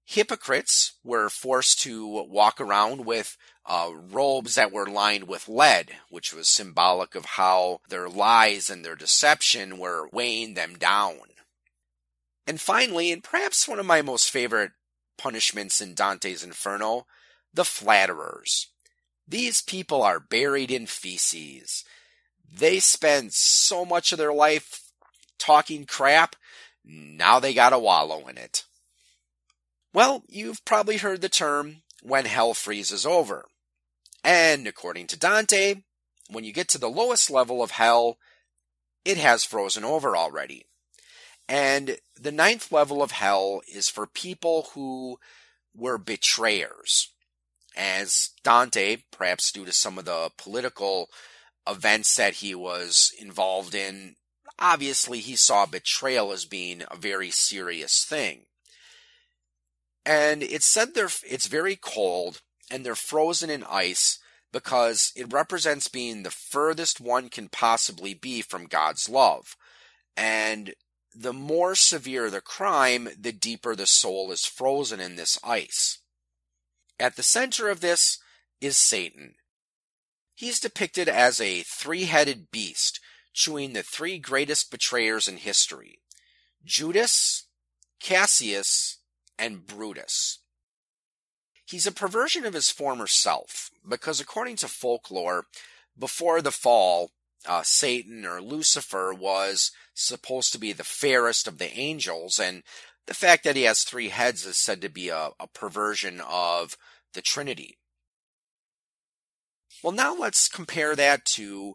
Hypocrites 0.05 0.95
were 1.03 1.31
forced 1.31 1.81
to 1.81 2.07
walk 2.07 2.61
around 2.61 3.07
with 3.07 3.39
uh, 3.67 3.91
robes 3.95 4.55
that 4.57 4.71
were 4.71 4.87
lined 4.87 5.27
with 5.27 5.49
lead, 5.49 5.93
which 6.11 6.35
was 6.35 6.51
symbolic 6.51 7.15
of 7.15 7.25
how 7.25 7.81
their 7.89 8.09
lies 8.09 8.69
and 8.69 8.85
their 8.85 8.97
deception 8.97 9.79
were 9.79 10.09
weighing 10.13 10.55
them 10.55 10.75
down. 10.75 11.21
And 12.47 12.61
finally, 12.61 13.11
and 13.11 13.25
perhaps 13.25 13.67
one 13.67 13.79
of 13.79 13.87
my 13.87 14.03
most 14.03 14.31
favorite 14.31 14.73
punishments 15.17 15.81
in 15.81 15.95
Dante's 15.95 16.45
Inferno, 16.45 17.07
the 17.55 17.65
flatterers. 17.65 18.69
These 19.27 19.63
people 19.63 20.03
are 20.03 20.21
buried 20.21 20.71
in 20.71 20.87
feces. 20.87 21.85
They 22.51 22.79
spend 22.79 23.33
so 23.33 23.85
much 23.85 24.13
of 24.13 24.19
their 24.19 24.33
life 24.33 24.85
talking 25.39 25.87
crap, 25.87 26.37
now 26.85 27.41
they 27.41 27.55
gotta 27.55 27.79
wallow 27.79 28.29
in 28.29 28.37
it. 28.37 28.65
Well, 29.93 30.25
you've 30.29 30.65
probably 30.65 30.99
heard 30.99 31.21
the 31.21 31.29
term 31.29 31.83
when 32.03 32.27
hell 32.27 32.53
freezes 32.53 33.07
over. 33.07 33.47
And 34.23 34.67
according 34.67 35.07
to 35.09 35.19
Dante, 35.19 35.83
when 36.29 36.45
you 36.45 36.53
get 36.53 36.69
to 36.69 36.79
the 36.79 36.91
lowest 36.91 37.31
level 37.31 37.63
of 37.63 37.73
hell, 37.73 38.19
it 39.05 39.17
has 39.19 39.45
frozen 39.45 39.85
over 39.85 40.17
already. 40.17 40.67
And 41.49 41.99
the 42.19 42.33
ninth 42.33 42.73
level 42.73 43.03
of 43.03 43.11
hell 43.13 43.61
is 43.73 43.89
for 43.89 44.07
people 44.07 44.71
who 44.75 45.19
were 45.75 45.99
betrayers. 45.99 47.11
As 47.77 48.31
Dante, 48.43 48.99
perhaps 49.11 49.51
due 49.51 49.65
to 49.65 49.73
some 49.73 49.99
of 49.99 50.05
the 50.05 50.31
political 50.39 51.09
events 51.67 52.15
that 52.17 52.35
he 52.35 52.55
was 52.55 53.13
involved 53.19 53.75
in, 53.75 54.17
obviously 54.59 55.21
he 55.21 55.37
saw 55.37 55.67
betrayal 55.67 56.33
as 56.33 56.45
being 56.45 56.83
a 56.91 56.97
very 56.97 57.31
serious 57.31 58.05
thing. 58.05 58.47
And 60.07 60.43
it's 60.43 60.67
said 60.67 60.95
they're, 60.95 61.09
it's 61.29 61.47
very 61.47 61.77
cold 61.77 62.43
and 62.71 62.85
they're 62.85 62.95
frozen 62.95 63.51
in 63.51 63.65
ice 63.65 64.19
because 64.53 65.13
it 65.17 65.33
represents 65.33 65.89
being 65.89 66.23
the 66.23 66.31
furthest 66.31 67.01
one 67.01 67.29
can 67.29 67.49
possibly 67.49 68.15
be 68.15 68.41
from 68.41 68.67
God's 68.67 69.09
love. 69.09 69.57
And 70.17 70.75
the 71.15 71.33
more 71.33 71.75
severe 71.75 72.31
the 72.31 72.41
crime, 72.41 73.09
the 73.19 73.33
deeper 73.33 73.75
the 73.75 73.87
soul 73.87 74.31
is 74.31 74.47
frozen 74.47 75.01
in 75.01 75.17
this 75.17 75.39
ice. 75.43 75.99
At 76.99 77.17
the 77.17 77.23
center 77.23 77.69
of 77.69 77.81
this 77.81 78.19
is 78.61 78.77
Satan. 78.77 79.35
He's 80.35 80.61
depicted 80.61 81.09
as 81.09 81.41
a 81.41 81.63
three 81.63 82.05
headed 82.05 82.51
beast, 82.51 83.01
chewing 83.33 83.73
the 83.73 83.83
three 83.83 84.19
greatest 84.19 84.71
betrayers 84.71 85.29
in 85.29 85.39
history 85.39 86.01
Judas, 86.65 87.47
Cassius, 88.01 88.99
and 89.39 89.67
Brutus. 89.67 90.41
He's 91.67 91.87
a 91.87 91.93
perversion 91.93 92.45
of 92.45 92.55
his 92.55 92.71
former 92.71 93.07
self, 93.07 93.71
because 93.89 94.21
according 94.21 94.57
to 94.57 94.69
folklore, 94.69 95.47
before 95.99 96.43
the 96.43 96.53
fall, 96.53 97.11
uh, 97.47 97.63
Satan 97.63 98.25
or 98.25 98.41
Lucifer 98.41 99.13
was 99.13 99.71
supposed 99.95 100.53
to 100.53 100.59
be 100.59 100.73
the 100.73 100.85
fairest 100.85 101.47
of 101.47 101.59
the 101.59 101.73
angels, 101.79 102.39
and 102.39 102.63
the 103.07 103.15
fact 103.15 103.45
that 103.45 103.57
he 103.57 103.63
has 103.63 103.83
three 103.83 104.09
heads 104.09 104.47
is 104.47 104.57
said 104.57 104.81
to 104.83 104.89
be 104.89 105.09
a, 105.09 105.31
a 105.39 105.47
perversion 105.53 106.21
of 106.21 106.77
the 107.13 107.23
Trinity. 107.23 107.79
Well, 109.83 109.93
now 109.93 110.15
let's 110.15 110.49
compare 110.49 110.97
that 110.97 111.25
to 111.27 111.75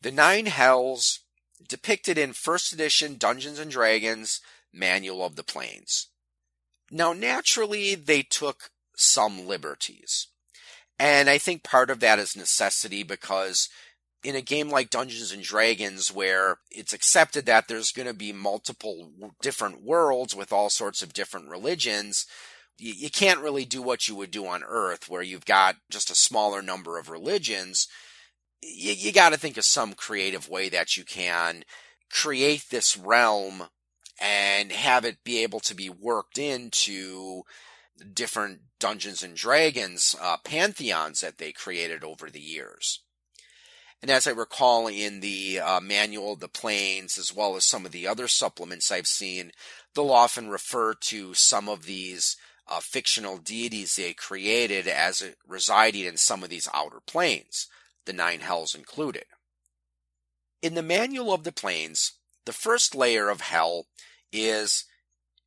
the 0.00 0.10
nine 0.10 0.46
hells 0.46 1.20
depicted 1.68 2.16
in 2.16 2.32
first 2.32 2.72
edition 2.72 3.16
Dungeons 3.16 3.58
and 3.58 3.70
Dragons 3.70 4.40
Manual 4.72 5.24
of 5.24 5.36
the 5.36 5.44
Planes. 5.44 6.08
Now, 6.90 7.12
naturally, 7.12 7.94
they 7.94 8.22
took 8.22 8.70
some 8.96 9.46
liberties. 9.46 10.28
And 10.98 11.30
I 11.30 11.38
think 11.38 11.62
part 11.62 11.90
of 11.90 12.00
that 12.00 12.18
is 12.18 12.36
necessity 12.36 13.02
because 13.02 13.68
in 14.22 14.36
a 14.36 14.42
game 14.42 14.68
like 14.68 14.90
Dungeons 14.90 15.32
and 15.32 15.42
Dragons, 15.42 16.12
where 16.12 16.58
it's 16.70 16.92
accepted 16.92 17.46
that 17.46 17.68
there's 17.68 17.92
going 17.92 18.08
to 18.08 18.14
be 18.14 18.32
multiple 18.32 19.12
different 19.40 19.82
worlds 19.82 20.34
with 20.34 20.52
all 20.52 20.68
sorts 20.68 21.02
of 21.02 21.12
different 21.12 21.48
religions, 21.48 22.26
you, 22.80 22.94
you 22.94 23.10
can't 23.10 23.40
really 23.40 23.64
do 23.64 23.82
what 23.82 24.08
you 24.08 24.14
would 24.16 24.30
do 24.30 24.46
on 24.46 24.62
Earth, 24.64 25.08
where 25.08 25.22
you've 25.22 25.44
got 25.44 25.76
just 25.90 26.10
a 26.10 26.14
smaller 26.14 26.62
number 26.62 26.98
of 26.98 27.10
religions. 27.10 27.86
You, 28.62 28.92
you 28.92 29.12
got 29.12 29.30
to 29.30 29.38
think 29.38 29.56
of 29.56 29.64
some 29.64 29.94
creative 29.94 30.48
way 30.48 30.68
that 30.68 30.96
you 30.96 31.04
can 31.04 31.64
create 32.10 32.64
this 32.70 32.96
realm 32.96 33.64
and 34.20 34.72
have 34.72 35.04
it 35.04 35.24
be 35.24 35.42
able 35.42 35.60
to 35.60 35.74
be 35.74 35.88
worked 35.88 36.36
into 36.36 37.42
different 38.12 38.60
Dungeons 38.78 39.22
and 39.22 39.36
Dragons 39.36 40.16
uh, 40.20 40.36
pantheons 40.44 41.20
that 41.20 41.38
they 41.38 41.52
created 41.52 42.02
over 42.02 42.28
the 42.28 42.40
years. 42.40 43.00
And 44.02 44.10
as 44.10 44.26
I 44.26 44.30
recall 44.30 44.86
in 44.86 45.20
the 45.20 45.60
uh, 45.60 45.80
manual 45.80 46.32
of 46.32 46.40
the 46.40 46.48
planes, 46.48 47.18
as 47.18 47.34
well 47.34 47.54
as 47.56 47.66
some 47.66 47.84
of 47.84 47.92
the 47.92 48.06
other 48.06 48.28
supplements 48.28 48.90
I've 48.90 49.06
seen, 49.06 49.52
they'll 49.94 50.10
often 50.10 50.48
refer 50.48 50.94
to 50.94 51.34
some 51.34 51.68
of 51.68 51.84
these 51.84 52.36
uh, 52.66 52.80
fictional 52.80 53.36
deities 53.36 53.96
they 53.96 54.14
created 54.14 54.86
as 54.86 55.34
residing 55.46 56.04
in 56.04 56.16
some 56.16 56.42
of 56.42 56.48
these 56.48 56.68
outer 56.72 57.00
planes, 57.04 57.66
the 58.06 58.12
nine 58.12 58.40
hells 58.40 58.74
included. 58.74 59.24
In 60.62 60.74
the 60.74 60.82
manual 60.82 61.32
of 61.32 61.44
the 61.44 61.52
planes, 61.52 62.12
the 62.46 62.52
first 62.52 62.94
layer 62.94 63.28
of 63.28 63.40
hell 63.42 63.86
is 64.32 64.84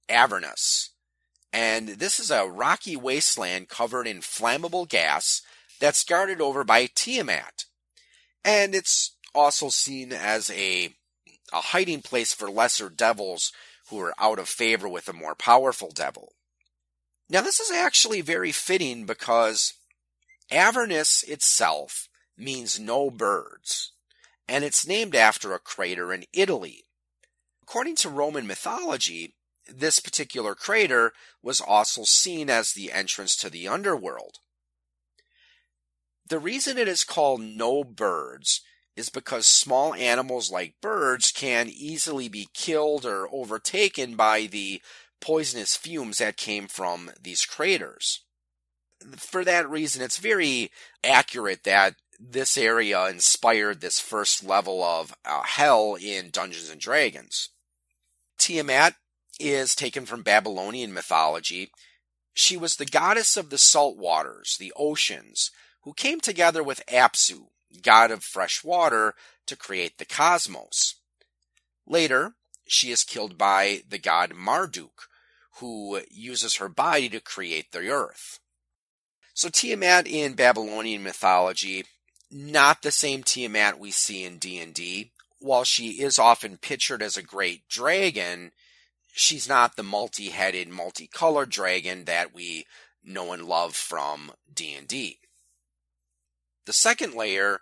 Avernus. 0.09 0.91
And 1.51 1.87
this 1.89 2.19
is 2.19 2.29
a 2.29 2.47
rocky 2.47 2.95
wasteland 2.95 3.69
covered 3.69 4.07
in 4.07 4.19
flammable 4.19 4.87
gas 4.87 5.41
that's 5.79 6.03
guarded 6.03 6.41
over 6.41 6.63
by 6.63 6.87
Tiamat. 6.93 7.65
And 8.43 8.75
it's 8.75 9.15
also 9.33 9.69
seen 9.69 10.11
as 10.11 10.49
a, 10.49 10.93
a 11.51 11.61
hiding 11.61 12.01
place 12.01 12.33
for 12.33 12.49
lesser 12.49 12.89
devils 12.89 13.51
who 13.89 13.99
are 13.99 14.13
out 14.19 14.39
of 14.39 14.49
favor 14.49 14.87
with 14.87 15.07
a 15.07 15.13
more 15.13 15.35
powerful 15.35 15.91
devil. 15.93 16.33
Now, 17.29 17.41
this 17.41 17.59
is 17.59 17.71
actually 17.71 18.21
very 18.21 18.51
fitting 18.51 19.05
because 19.05 19.73
Avernus 20.51 21.23
itself 21.23 22.09
means 22.37 22.79
no 22.79 23.09
birds, 23.09 23.91
and 24.47 24.63
it's 24.63 24.87
named 24.87 25.15
after 25.15 25.53
a 25.53 25.59
crater 25.59 26.13
in 26.13 26.25
Italy. 26.33 26.85
According 27.61 27.95
to 27.97 28.09
Roman 28.09 28.45
mythology, 28.45 29.35
this 29.67 29.99
particular 29.99 30.53
crater 30.53 31.13
was 31.41 31.61
also 31.61 32.03
seen 32.03 32.49
as 32.49 32.73
the 32.73 32.91
entrance 32.91 33.35
to 33.37 33.49
the 33.49 33.67
underworld. 33.67 34.39
The 36.33 36.39
reason 36.39 36.79
it 36.79 36.87
is 36.87 37.03
called 37.03 37.41
no 37.41 37.83
birds 37.83 38.61
is 38.95 39.11
because 39.11 39.45
small 39.45 39.93
animals 39.93 40.49
like 40.49 40.81
birds 40.81 41.31
can 41.31 41.69
easily 41.69 42.27
be 42.27 42.49
killed 42.55 43.05
or 43.05 43.29
overtaken 43.31 44.15
by 44.15 44.47
the 44.47 44.81
poisonous 45.21 45.75
fumes 45.75 46.17
that 46.17 46.35
came 46.35 46.67
from 46.67 47.11
these 47.21 47.45
craters. 47.45 48.21
For 49.15 49.45
that 49.45 49.69
reason, 49.69 50.01
it's 50.01 50.17
very 50.17 50.71
accurate 51.03 51.65
that 51.65 51.97
this 52.19 52.57
area 52.57 53.05
inspired 53.09 53.81
this 53.81 53.99
first 53.99 54.43
level 54.43 54.83
of 54.83 55.13
uh, 55.23 55.43
hell 55.43 55.99
in 56.01 56.31
Dungeons 56.31 56.67
and 56.67 56.81
Dragons. 56.81 57.49
Tiamat 58.39 58.95
is 59.39 59.75
taken 59.75 60.07
from 60.07 60.23
Babylonian 60.23 60.95
mythology. 60.95 61.69
She 62.33 62.57
was 62.57 62.77
the 62.77 62.87
goddess 62.87 63.37
of 63.37 63.51
the 63.51 63.59
salt 63.59 63.97
waters, 63.97 64.57
the 64.59 64.73
oceans, 64.75 65.51
who 65.83 65.93
came 65.93 66.19
together 66.19 66.63
with 66.63 66.85
Apsu, 66.87 67.47
god 67.81 68.11
of 68.11 68.23
fresh 68.23 68.63
water, 68.63 69.15
to 69.45 69.55
create 69.55 69.97
the 69.97 70.05
cosmos. 70.05 70.95
Later, 71.85 72.33
she 72.65 72.91
is 72.91 73.03
killed 73.03 73.37
by 73.37 73.81
the 73.87 73.97
god 73.97 74.33
Marduk, 74.33 75.09
who 75.57 76.01
uses 76.09 76.55
her 76.55 76.69
body 76.69 77.09
to 77.09 77.19
create 77.19 77.71
the 77.71 77.89
earth. 77.89 78.39
So 79.33 79.49
Tiamat 79.49 80.07
in 80.07 80.33
Babylonian 80.33 81.03
mythology, 81.03 81.85
not 82.31 82.81
the 82.81 82.91
same 82.91 83.23
Tiamat 83.23 83.79
we 83.79 83.91
see 83.91 84.23
in 84.23 84.37
D&D. 84.37 85.11
While 85.39 85.63
she 85.65 86.01
is 86.01 86.17
often 86.17 86.57
pictured 86.57 87.01
as 87.01 87.17
a 87.17 87.23
great 87.23 87.67
dragon, 87.67 88.51
she's 89.11 89.49
not 89.49 89.75
the 89.75 89.83
multi-headed, 89.83 90.69
multicolored 90.69 91.49
dragon 91.49 92.05
that 92.05 92.33
we 92.33 92.65
know 93.03 93.33
and 93.33 93.45
love 93.45 93.75
from 93.75 94.31
D&D. 94.53 95.19
The 96.65 96.73
second 96.73 97.13
layer 97.13 97.59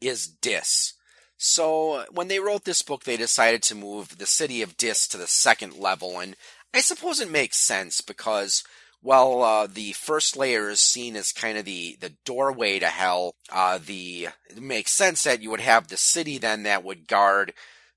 is 0.00 0.26
Dis. 0.26 0.94
So 1.36 2.04
when 2.10 2.28
they 2.28 2.38
wrote 2.38 2.64
this 2.64 2.82
book, 2.82 3.04
they 3.04 3.16
decided 3.16 3.62
to 3.64 3.74
move 3.74 4.18
the 4.18 4.26
city 4.26 4.62
of 4.62 4.76
Dis 4.76 5.06
to 5.08 5.16
the 5.16 5.26
second 5.26 5.76
level, 5.76 6.20
and 6.20 6.36
I 6.72 6.80
suppose 6.80 7.20
it 7.20 7.30
makes 7.30 7.58
sense 7.58 8.00
because 8.00 8.64
while 9.00 9.42
uh, 9.42 9.66
the 9.66 9.92
first 9.92 10.36
layer 10.36 10.70
is 10.70 10.80
seen 10.80 11.14
as 11.14 11.30
kind 11.30 11.58
of 11.58 11.66
the, 11.66 11.96
the 12.00 12.14
doorway 12.24 12.78
to 12.78 12.86
hell, 12.86 13.34
uh, 13.52 13.78
the 13.84 14.28
it 14.48 14.62
makes 14.62 14.92
sense 14.92 15.22
that 15.24 15.42
you 15.42 15.50
would 15.50 15.60
have 15.60 15.88
the 15.88 15.96
city 15.96 16.38
then 16.38 16.62
that 16.62 16.82
would 16.82 17.06
guard 17.06 17.52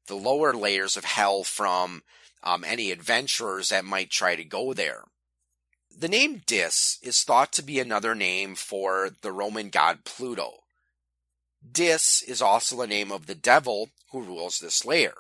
the 0.08 0.16
lower 0.16 0.54
layers 0.54 0.98
of 0.98 1.06
hell 1.06 1.44
from 1.44 2.04
um, 2.44 2.64
any 2.66 2.92
adventurers 2.92 3.70
that 3.70 3.86
might 3.86 4.10
try 4.10 4.36
to 4.36 4.44
go 4.44 4.74
there. 4.74 5.04
The 6.00 6.08
name 6.08 6.44
Dis 6.46 7.00
is 7.02 7.24
thought 7.24 7.52
to 7.54 7.64
be 7.64 7.80
another 7.80 8.14
name 8.14 8.54
for 8.54 9.10
the 9.22 9.32
Roman 9.32 9.72
god 9.72 10.06
Pluto. 10.06 10.60
Dis 11.68 12.22
is 12.22 12.40
also 12.40 12.76
the 12.76 12.86
name 12.86 13.12
of 13.12 13.26
the 13.26 13.34
devil 13.34 13.90
who 14.12 14.22
rules 14.22 14.60
this 14.60 14.86
layer. 14.86 15.16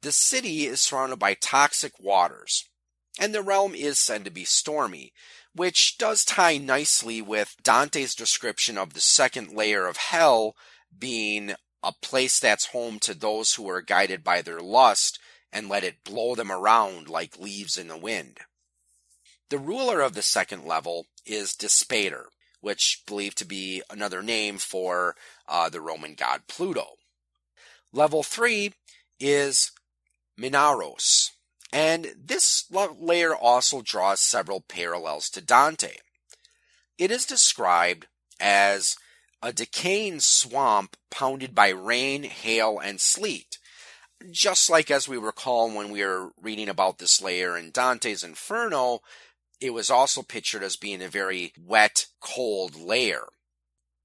The 0.00 0.10
city 0.10 0.66
is 0.66 0.80
surrounded 0.80 1.20
by 1.20 1.34
toxic 1.34 1.92
waters, 2.00 2.68
and 3.16 3.32
the 3.32 3.42
realm 3.42 3.76
is 3.76 4.00
said 4.00 4.24
to 4.24 4.30
be 4.32 4.44
stormy, 4.44 5.12
which 5.54 5.98
does 5.98 6.24
tie 6.24 6.58
nicely 6.58 7.22
with 7.22 7.54
Dante's 7.62 8.16
description 8.16 8.76
of 8.76 8.92
the 8.92 9.00
second 9.00 9.52
layer 9.52 9.86
of 9.86 9.98
hell 9.98 10.56
being 10.98 11.54
a 11.80 11.92
place 12.02 12.40
that's 12.40 12.66
home 12.66 12.98
to 12.98 13.14
those 13.14 13.54
who 13.54 13.70
are 13.70 13.82
guided 13.82 14.24
by 14.24 14.42
their 14.42 14.58
lust 14.58 15.20
and 15.52 15.68
let 15.68 15.84
it 15.84 16.02
blow 16.02 16.34
them 16.34 16.50
around 16.50 17.08
like 17.08 17.38
leaves 17.38 17.78
in 17.78 17.86
the 17.86 17.96
wind. 17.96 18.40
The 19.52 19.58
ruler 19.58 20.00
of 20.00 20.14
the 20.14 20.22
second 20.22 20.64
level 20.64 21.08
is 21.26 21.52
Dispater, 21.52 22.28
which 22.62 23.02
believed 23.06 23.36
to 23.36 23.44
be 23.44 23.82
another 23.90 24.22
name 24.22 24.56
for 24.56 25.14
uh, 25.46 25.68
the 25.68 25.82
Roman 25.82 26.14
god 26.14 26.44
Pluto. 26.48 26.94
Level 27.92 28.22
3 28.22 28.72
is 29.20 29.72
Minauros, 30.40 31.32
and 31.70 32.14
this 32.18 32.64
layer 32.70 33.36
also 33.36 33.82
draws 33.82 34.22
several 34.22 34.62
parallels 34.62 35.28
to 35.28 35.42
Dante. 35.42 35.96
It 36.96 37.10
is 37.10 37.26
described 37.26 38.06
as 38.40 38.96
a 39.42 39.52
decaying 39.52 40.20
swamp 40.20 40.96
pounded 41.10 41.54
by 41.54 41.68
rain, 41.68 42.22
hail, 42.22 42.78
and 42.78 43.02
sleet. 43.02 43.58
Just 44.30 44.70
like 44.70 44.90
as 44.90 45.08
we 45.08 45.18
recall 45.18 45.70
when 45.70 45.90
we 45.90 46.02
were 46.02 46.30
reading 46.40 46.70
about 46.70 46.96
this 46.96 47.20
layer 47.20 47.58
in 47.58 47.70
Dante's 47.70 48.24
Inferno, 48.24 49.02
it 49.62 49.72
was 49.72 49.90
also 49.90 50.22
pictured 50.22 50.64
as 50.64 50.76
being 50.76 51.00
a 51.00 51.08
very 51.08 51.52
wet, 51.56 52.06
cold 52.20 52.74
layer. 52.74 53.26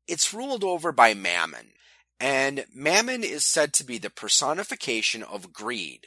It's 0.07 0.33
ruled 0.33 0.63
over 0.63 0.91
by 0.91 1.15
Mammon, 1.15 1.71
and 2.19 2.65
Mammon 2.73 3.23
is 3.23 3.43
said 3.43 3.73
to 3.73 3.83
be 3.83 3.97
the 3.97 4.11
personification 4.11 5.23
of 5.23 5.51
greed. 5.51 6.05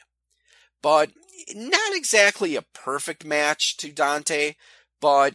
But 0.82 1.10
not 1.54 1.94
exactly 1.94 2.54
a 2.54 2.62
perfect 2.62 3.24
match 3.24 3.76
to 3.78 3.92
Dante, 3.92 4.54
but 5.00 5.34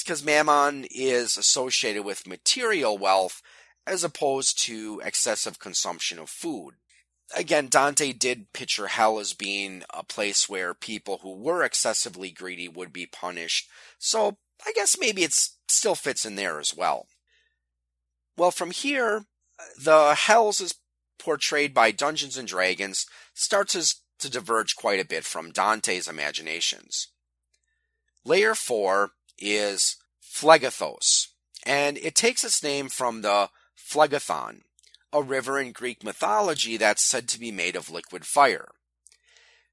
because 0.00 0.24
Mammon 0.24 0.86
is 0.90 1.36
associated 1.36 2.04
with 2.04 2.26
material 2.26 2.98
wealth 2.98 3.40
as 3.86 4.02
opposed 4.02 4.58
to 4.64 5.00
excessive 5.04 5.60
consumption 5.60 6.18
of 6.18 6.28
food. 6.28 6.74
Again, 7.34 7.68
Dante 7.68 8.12
did 8.12 8.52
picture 8.52 8.88
hell 8.88 9.18
as 9.18 9.32
being 9.32 9.84
a 9.90 10.04
place 10.04 10.48
where 10.48 10.74
people 10.74 11.18
who 11.22 11.34
were 11.34 11.62
excessively 11.62 12.30
greedy 12.30 12.68
would 12.68 12.92
be 12.92 13.06
punished, 13.06 13.68
so 13.98 14.36
I 14.66 14.72
guess 14.72 14.98
maybe 14.98 15.24
it 15.24 15.32
still 15.68 15.94
fits 15.94 16.26
in 16.26 16.36
there 16.36 16.60
as 16.60 16.74
well. 16.76 17.06
Well, 18.36 18.50
from 18.50 18.70
here, 18.70 19.24
the 19.78 20.14
hells 20.14 20.60
as 20.60 20.74
portrayed 21.18 21.72
by 21.72 21.90
Dungeons 21.90 22.36
and 22.36 22.48
Dragons 22.48 23.06
starts 23.34 24.02
to 24.18 24.30
diverge 24.30 24.76
quite 24.76 25.00
a 25.00 25.04
bit 25.04 25.24
from 25.24 25.52
Dante's 25.52 26.08
imaginations. 26.08 27.08
Layer 28.24 28.54
4 28.54 29.12
is 29.38 29.96
Phlegethos, 30.22 31.28
and 31.64 31.98
it 31.98 32.14
takes 32.14 32.44
its 32.44 32.62
name 32.62 32.88
from 32.88 33.22
the 33.22 33.50
Phlegethon, 33.76 34.62
a 35.12 35.22
river 35.22 35.60
in 35.60 35.72
Greek 35.72 36.02
mythology 36.02 36.76
that's 36.76 37.02
said 37.02 37.28
to 37.28 37.40
be 37.40 37.50
made 37.50 37.76
of 37.76 37.90
liquid 37.90 38.24
fire. 38.24 38.68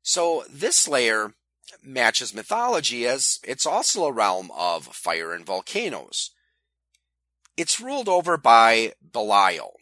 So 0.01 0.43
this 0.49 0.87
layer 0.87 1.33
matches 1.83 2.33
mythology 2.33 3.05
as 3.07 3.39
it's 3.43 3.65
also 3.65 4.05
a 4.05 4.11
realm 4.11 4.51
of 4.55 4.85
fire 4.85 5.33
and 5.33 5.45
volcanoes. 5.45 6.31
It's 7.57 7.79
ruled 7.79 8.09
over 8.09 8.37
by 8.37 8.93
Belial, 9.01 9.73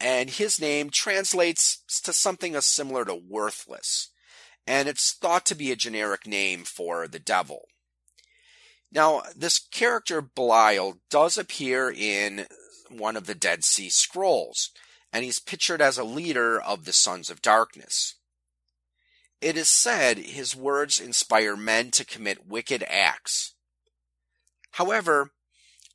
and 0.00 0.30
his 0.30 0.60
name 0.60 0.90
translates 0.90 1.82
to 2.02 2.12
something 2.12 2.58
similar 2.60 3.04
to 3.04 3.14
worthless, 3.14 4.10
and 4.66 4.88
it's 4.88 5.12
thought 5.12 5.44
to 5.46 5.54
be 5.54 5.70
a 5.70 5.76
generic 5.76 6.26
name 6.26 6.64
for 6.64 7.06
the 7.06 7.18
devil. 7.18 7.68
Now, 8.90 9.22
this 9.36 9.58
character 9.58 10.22
Belial 10.22 10.98
does 11.10 11.36
appear 11.36 11.90
in 11.90 12.46
one 12.90 13.16
of 13.16 13.26
the 13.26 13.34
Dead 13.34 13.64
Sea 13.64 13.90
Scrolls, 13.90 14.70
and 15.12 15.24
he's 15.24 15.38
pictured 15.38 15.80
as 15.80 15.98
a 15.98 16.04
leader 16.04 16.60
of 16.60 16.84
the 16.84 16.92
Sons 16.92 17.30
of 17.30 17.42
Darkness. 17.42 18.14
It 19.40 19.56
is 19.56 19.68
said 19.68 20.18
his 20.18 20.56
words 20.56 21.00
inspire 21.00 21.56
men 21.56 21.90
to 21.92 22.04
commit 22.04 22.46
wicked 22.46 22.82
acts. 22.88 23.54
However, 24.72 25.32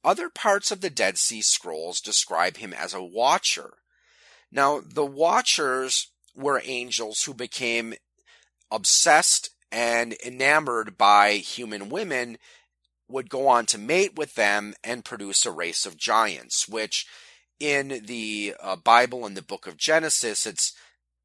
other 0.04 0.30
parts 0.30 0.71
of 0.71 0.82
the 0.82 0.89
Dead 0.89 1.17
Sea 1.17 1.41
Scrolls 1.41 1.99
describe 1.99 2.58
him 2.58 2.73
as 2.73 2.93
a 2.93 3.04
watcher. 3.04 3.73
Now, 4.52 4.82
the 4.86 5.06
watchers 5.06 6.12
were 6.36 6.62
angels 6.63 7.23
who 7.23 7.34
became 7.34 7.95
obsessed 8.71 9.49
and 9.71 10.13
enamored 10.25 10.97
by 10.97 11.34
human 11.34 11.89
women 11.89 12.38
would 13.10 13.30
go 13.30 13.48
on 13.48 13.65
to 13.65 13.78
mate 13.78 14.15
with 14.15 14.36
them 14.36 14.76
and 14.84 15.04
produce 15.04 15.45
a 15.45 15.52
race 15.52 15.86
of 15.86 15.98
giants, 15.98 16.67
which 16.69 17.08
in 17.60 18.04
the 18.06 18.56
uh, 18.62 18.76
Bible 18.76 19.26
and 19.26 19.36
the 19.36 19.41
book 19.41 19.67
of 19.67 19.78
Genesis, 19.78 20.45
it's 20.45 20.74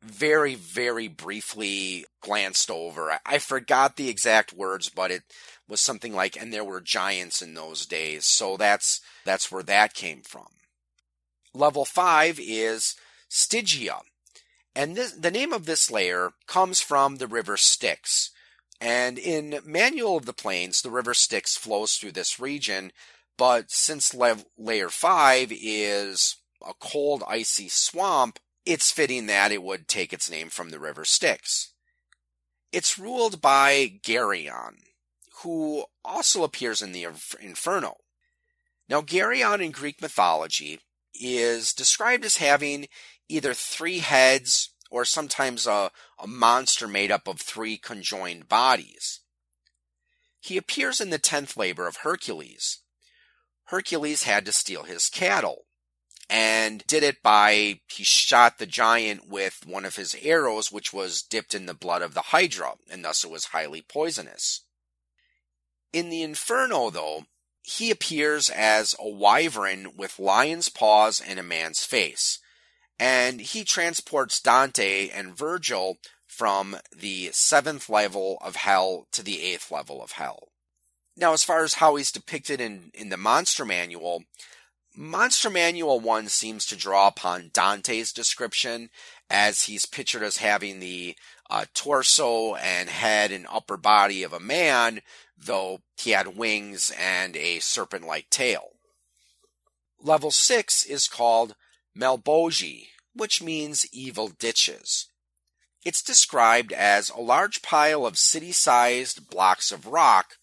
very, 0.02 0.54
very 0.54 1.08
briefly 1.08 2.04
glanced 2.20 2.70
over. 2.70 3.12
I, 3.12 3.18
I 3.24 3.38
forgot 3.38 3.96
the 3.96 4.08
exact 4.08 4.52
words, 4.52 4.88
but 4.88 5.10
it 5.10 5.22
was 5.68 5.80
something 5.80 6.14
like, 6.14 6.36
and 6.36 6.52
there 6.52 6.64
were 6.64 6.80
giants 6.80 7.40
in 7.40 7.54
those 7.54 7.86
days. 7.86 8.26
So 8.26 8.56
that's, 8.56 9.00
that's 9.24 9.52
where 9.52 9.62
that 9.62 9.94
came 9.94 10.22
from. 10.22 10.46
Level 11.54 11.84
five 11.84 12.40
is 12.42 12.96
Stygia. 13.28 14.00
And 14.74 14.96
this, 14.96 15.12
the 15.12 15.30
name 15.30 15.52
of 15.52 15.66
this 15.66 15.90
layer 15.90 16.32
comes 16.46 16.80
from 16.80 17.16
the 17.16 17.28
river 17.28 17.56
Styx. 17.56 18.30
And 18.84 19.18
in 19.18 19.60
Manual 19.64 20.18
of 20.18 20.26
the 20.26 20.34
Planes, 20.34 20.82
the 20.82 20.90
river 20.90 21.14
Styx 21.14 21.56
flows 21.56 21.94
through 21.94 22.12
this 22.12 22.38
region, 22.38 22.92
but 23.38 23.70
since 23.70 24.14
layer 24.14 24.90
5 24.90 25.52
is 25.58 26.36
a 26.62 26.74
cold, 26.78 27.24
icy 27.26 27.70
swamp, 27.70 28.38
it's 28.66 28.90
fitting 28.90 29.24
that 29.24 29.52
it 29.52 29.62
would 29.62 29.88
take 29.88 30.12
its 30.12 30.30
name 30.30 30.50
from 30.50 30.68
the 30.68 30.78
river 30.78 31.06
Styx. 31.06 31.72
It's 32.72 32.98
ruled 32.98 33.40
by 33.40 34.00
Geryon, 34.02 34.74
who 35.42 35.86
also 36.04 36.44
appears 36.44 36.82
in 36.82 36.92
the 36.92 37.06
Inferno. 37.40 37.96
Now, 38.86 39.00
Geryon 39.00 39.64
in 39.64 39.70
Greek 39.70 40.02
mythology 40.02 40.78
is 41.14 41.72
described 41.72 42.26
as 42.26 42.36
having 42.36 42.88
either 43.30 43.54
three 43.54 44.00
heads 44.00 44.73
or 44.94 45.04
sometimes 45.04 45.66
a, 45.66 45.90
a 46.20 46.26
monster 46.26 46.86
made 46.86 47.10
up 47.10 47.26
of 47.26 47.40
three 47.40 47.76
conjoined 47.76 48.48
bodies. 48.48 49.20
He 50.38 50.56
appears 50.56 51.00
in 51.00 51.10
the 51.10 51.18
tenth 51.18 51.56
labor 51.56 51.88
of 51.88 51.96
Hercules. 51.96 52.78
Hercules 53.64 54.22
had 54.22 54.46
to 54.46 54.52
steal 54.52 54.84
his 54.84 55.08
cattle 55.08 55.64
and 56.30 56.86
did 56.86 57.02
it 57.02 57.24
by 57.24 57.80
he 57.88 58.04
shot 58.04 58.58
the 58.58 58.66
giant 58.66 59.28
with 59.28 59.66
one 59.66 59.84
of 59.84 59.96
his 59.96 60.16
arrows, 60.22 60.70
which 60.70 60.92
was 60.92 61.22
dipped 61.22 61.56
in 61.56 61.66
the 61.66 61.74
blood 61.74 62.00
of 62.00 62.14
the 62.14 62.28
Hydra, 62.28 62.74
and 62.88 63.04
thus 63.04 63.24
it 63.24 63.30
was 63.30 63.46
highly 63.46 63.82
poisonous. 63.82 64.62
In 65.92 66.08
the 66.08 66.22
Inferno, 66.22 66.90
though, 66.90 67.24
he 67.62 67.90
appears 67.90 68.48
as 68.48 68.94
a 69.00 69.08
wyvern 69.08 69.96
with 69.96 70.20
lion's 70.20 70.68
paws 70.68 71.20
and 71.20 71.40
a 71.40 71.42
man's 71.42 71.84
face 71.84 72.38
and 72.98 73.40
he 73.40 73.64
transports 73.64 74.40
Dante 74.40 75.08
and 75.08 75.36
Virgil 75.36 75.98
from 76.26 76.76
the 76.94 77.30
seventh 77.32 77.88
level 77.88 78.38
of 78.40 78.56
hell 78.56 79.06
to 79.12 79.22
the 79.22 79.42
eighth 79.42 79.70
level 79.70 80.02
of 80.02 80.12
hell. 80.12 80.48
Now, 81.16 81.32
as 81.32 81.44
far 81.44 81.62
as 81.62 81.74
how 81.74 81.94
he's 81.94 82.10
depicted 82.10 82.60
in, 82.60 82.90
in 82.92 83.08
the 83.08 83.16
Monster 83.16 83.64
Manual, 83.64 84.24
Monster 84.96 85.50
Manual 85.50 86.00
1 86.00 86.28
seems 86.28 86.66
to 86.66 86.76
draw 86.76 87.08
upon 87.08 87.50
Dante's 87.52 88.12
description, 88.12 88.90
as 89.28 89.62
he's 89.62 89.86
pictured 89.86 90.22
as 90.22 90.36
having 90.36 90.78
the 90.78 91.16
uh, 91.50 91.64
torso 91.74 92.54
and 92.54 92.88
head 92.88 93.32
and 93.32 93.46
upper 93.50 93.76
body 93.76 94.22
of 94.22 94.32
a 94.32 94.40
man, 94.40 95.02
though 95.36 95.80
he 95.98 96.10
had 96.10 96.36
wings 96.36 96.92
and 96.98 97.36
a 97.36 97.58
serpent 97.58 98.06
like 98.06 98.30
tail. 98.30 98.70
Level 100.00 100.30
6 100.30 100.84
is 100.84 101.08
called 101.08 101.56
Malbolge, 101.98 102.88
which 103.14 103.42
means 103.42 103.86
evil 103.92 104.28
ditches. 104.28 105.08
It's 105.84 106.02
described 106.02 106.72
as 106.72 107.10
a 107.10 107.20
large 107.20 107.62
pile 107.62 108.06
of 108.06 108.18
city 108.18 108.52
sized 108.52 109.28
blocks 109.28 109.70
of 109.70 109.86
rock 109.86 110.36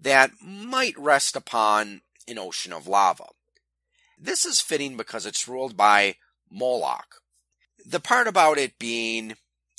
that 0.00 0.30
might 0.40 0.98
rest 0.98 1.36
upon 1.36 2.02
an 2.28 2.38
ocean 2.38 2.72
of 2.72 2.86
lava. 2.86 3.26
This 4.18 4.44
is 4.44 4.60
fitting 4.60 4.96
because 4.96 5.26
it's 5.26 5.48
ruled 5.48 5.76
by 5.76 6.16
Moloch. 6.50 7.20
The 7.84 8.00
part 8.00 8.28
about 8.28 8.58
it 8.58 8.78
being 8.78 9.34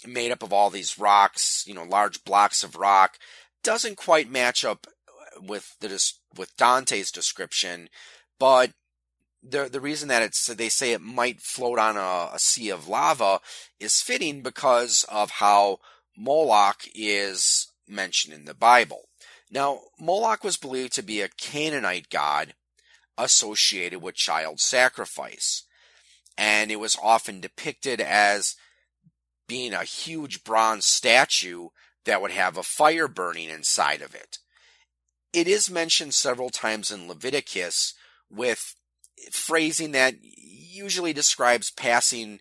made 0.06 0.32
up 0.32 0.44
of 0.44 0.54
all 0.54 0.70
these 0.70 1.00
rocks, 1.00 1.64
you 1.66 1.74
know, 1.74 1.84
large 1.84 2.24
blocks 2.24 2.64
of 2.64 2.76
rock, 2.76 3.18
doesn't 3.64 3.98
quite 3.98 4.30
match 4.30 4.64
up 4.64 4.86
with 5.42 5.76
the 5.80 6.14
with 6.36 6.56
Dante's 6.58 7.12
description, 7.12 7.90
but 8.40 8.72
the 9.48 9.70
the 9.70 9.82
reason 9.82 10.08
that 10.10 10.24
it's 10.24 10.48
they 10.48 10.70
say 10.70 10.92
it 10.92 11.02
might 11.02 11.42
float 11.42 11.78
on 11.78 11.98
a, 11.98 12.32
a 12.34 12.40
sea 12.40 12.70
of 12.70 12.88
lava 12.88 13.40
is 13.80 14.02
fitting 14.02 14.42
because 14.42 15.06
of 15.10 15.32
how 15.32 15.80
Moloch 16.18 16.84
is 16.96 17.72
mentioned 17.88 18.34
in 18.34 18.46
the 18.46 18.54
Bible. 18.54 19.10
Now, 19.52 19.82
Moloch 20.00 20.44
was 20.44 20.58
believed 20.58 20.94
to 20.94 21.04
be 21.04 21.22
a 21.22 21.30
Canaanite 21.30 22.10
god 22.10 22.56
associated 23.18 24.02
with 24.02 24.16
child 24.16 24.60
sacrifice, 24.60 25.64
and 26.38 26.72
it 26.72 26.80
was 26.80 26.98
often 27.02 27.40
depicted 27.40 28.02
as 28.02 28.56
being 29.48 29.74
a 29.74 29.84
huge 29.84 30.44
bronze 30.44 30.86
statue 30.86 31.70
that 32.06 32.22
would 32.22 32.32
have 32.32 32.58
a 32.58 32.64
fire 32.64 33.08
burning 33.08 33.50
inside 33.50 34.02
of 34.02 34.16
it. 34.16 34.40
it 35.34 35.48
is 35.48 35.70
mentioned 35.70 36.14
several 36.14 36.50
times 36.50 36.90
in 36.90 37.08
Leviticus 37.08 37.94
with 38.30 38.76
phrasing 39.32 39.92
that 39.92 40.16
usually 40.22 41.14
describes 41.14 41.72
passing 41.72 42.40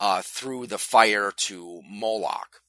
uh, 0.00 0.22
through 0.22 0.66
the 0.66 0.78
fire 0.78 1.32
to 1.36 1.82
Moloch. 1.88 2.60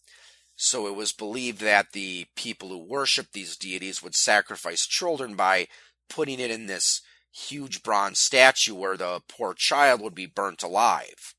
So 0.55 0.87
it 0.87 0.95
was 0.95 1.11
believed 1.11 1.61
that 1.61 1.91
the 1.91 2.25
people 2.35 2.69
who 2.69 2.77
worshiped 2.79 3.33
these 3.33 3.55
deities 3.55 4.01
would 4.01 4.15
sacrifice 4.15 4.87
children 4.87 5.35
by 5.35 5.67
putting 6.09 6.39
it 6.39 6.49
in 6.49 6.65
this 6.65 7.01
huge 7.31 7.83
bronze 7.83 8.19
statue 8.19 8.73
where 8.73 8.97
the 8.97 9.21
poor 9.29 9.53
child 9.53 10.01
would 10.01 10.15
be 10.15 10.25
burnt 10.25 10.63
alive. 10.63 11.35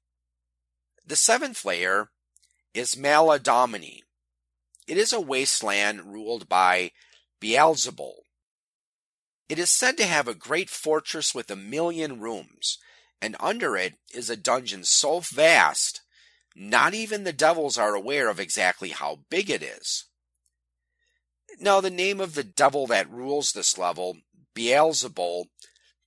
The 1.04 1.16
seventh 1.16 1.64
layer 1.64 2.10
is 2.74 2.94
Maladomini. 2.94 4.02
It 4.86 4.96
is 4.96 5.12
a 5.12 5.20
wasteland 5.20 6.12
ruled 6.12 6.48
by 6.48 6.92
Beelzebul. 7.40 8.20
It 9.48 9.58
is 9.58 9.70
said 9.70 9.96
to 9.96 10.06
have 10.06 10.28
a 10.28 10.34
great 10.34 10.68
fortress 10.70 11.34
with 11.34 11.50
a 11.50 11.56
million 11.56 12.20
rooms, 12.20 12.78
and 13.20 13.36
under 13.40 13.76
it 13.76 13.94
is 14.14 14.28
a 14.28 14.36
dungeon 14.36 14.84
so 14.84 15.20
vast 15.20 16.02
not 16.58 16.92
even 16.92 17.22
the 17.22 17.32
devils 17.32 17.78
are 17.78 17.94
aware 17.94 18.28
of 18.28 18.40
exactly 18.40 18.88
how 18.88 19.20
big 19.30 19.48
it 19.48 19.62
is. 19.62 20.06
Now, 21.60 21.80
the 21.80 21.90
name 21.90 22.20
of 22.20 22.34
the 22.34 22.42
devil 22.42 22.86
that 22.88 23.10
rules 23.10 23.52
this 23.52 23.78
level, 23.78 24.18
Beelzebul, 24.56 25.46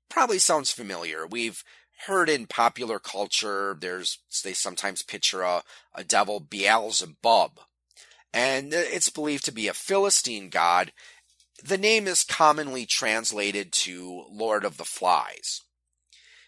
probably 0.09 0.39
sounds 0.39 0.69
familiar. 0.69 1.25
We've 1.25 1.63
heard 2.05 2.29
in 2.29 2.47
popular 2.47 2.99
culture, 2.99 3.77
there's, 3.79 4.19
they 4.43 4.53
sometimes 4.53 5.03
picture 5.03 5.41
a, 5.41 5.63
a 5.95 6.03
devil 6.03 6.41
Beelzebub. 6.41 7.59
And 8.33 8.73
uh, 8.73 8.77
it's 8.77 9.09
believed 9.09 9.45
to 9.45 9.53
be 9.53 9.67
a 9.67 9.73
Philistine 9.73 10.49
god. 10.49 10.91
The 11.63 11.77
name 11.77 12.07
is 12.07 12.23
commonly 12.23 12.85
translated 12.85 13.71
to 13.73 14.25
Lord 14.29 14.65
of 14.65 14.77
the 14.77 14.85
Flies. 14.85 15.61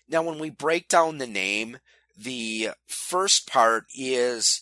Now, 0.07 0.23
when 0.23 0.39
we 0.39 0.49
break 0.49 0.87
down 0.87 1.17
the 1.17 1.27
name, 1.27 1.77
the 2.17 2.71
first 2.87 3.47
part 3.47 3.85
is 3.95 4.61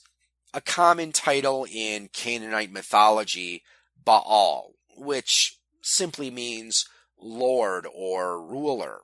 a 0.53 0.61
common 0.61 1.13
title 1.13 1.65
in 1.71 2.09
Canaanite 2.09 2.71
mythology, 2.71 3.63
Baal, 4.03 4.73
which 4.97 5.57
simply 5.81 6.29
means 6.29 6.85
Lord 7.17 7.87
or 7.93 8.41
ruler. 8.41 9.01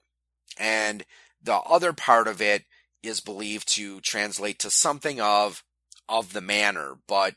And 0.58 1.06
the 1.42 1.56
other 1.56 1.94
part 1.94 2.28
of 2.28 2.42
it 2.42 2.66
is 3.02 3.22
believed 3.22 3.70
to 3.76 4.02
translate 4.02 4.60
to 4.60 4.70
something 4.70 5.22
of 5.22 5.64
of 6.10 6.34
the 6.34 6.42
manner, 6.42 6.96
but 7.08 7.36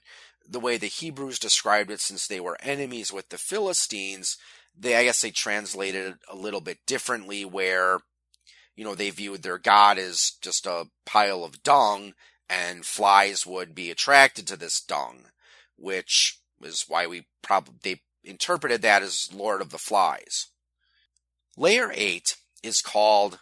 the 0.51 0.61
way 0.61 0.77
the 0.77 0.87
Hebrews 0.87 1.39
described 1.39 1.91
it, 1.91 2.01
since 2.01 2.27
they 2.27 2.41
were 2.41 2.59
enemies 2.61 3.13
with 3.13 3.29
the 3.29 3.39
Philistines, 3.39 4.37
they 4.77 4.97
I 4.97 5.05
guess 5.05 5.21
they 5.21 5.31
translated 5.31 6.07
it 6.07 6.19
a 6.29 6.37
little 6.37 6.61
bit 6.61 6.79
differently, 6.87 7.45
where 7.45 8.01
you 8.81 8.85
know, 8.85 8.95
they 8.95 9.11
viewed 9.11 9.43
their 9.43 9.59
god 9.59 9.99
as 9.99 10.33
just 10.41 10.65
a 10.65 10.87
pile 11.05 11.45
of 11.45 11.63
dung, 11.63 12.15
and 12.49 12.87
flies 12.87 13.47
would 13.47 13.75
be 13.75 13.91
attracted 13.91 14.47
to 14.47 14.57
this 14.57 14.81
dung, 14.81 15.27
which 15.77 16.41
is 16.63 16.87
why 16.89 17.07
we 17.07 17.27
probably 17.43 17.75
they 17.83 18.01
interpreted 18.25 18.81
that 18.81 19.03
as 19.03 19.31
Lord 19.35 19.61
of 19.61 19.69
the 19.69 19.79
Flies. 19.79 20.47
Layer 21.59 21.93
8 21.95 22.37
is 22.63 22.81
called 22.81 23.41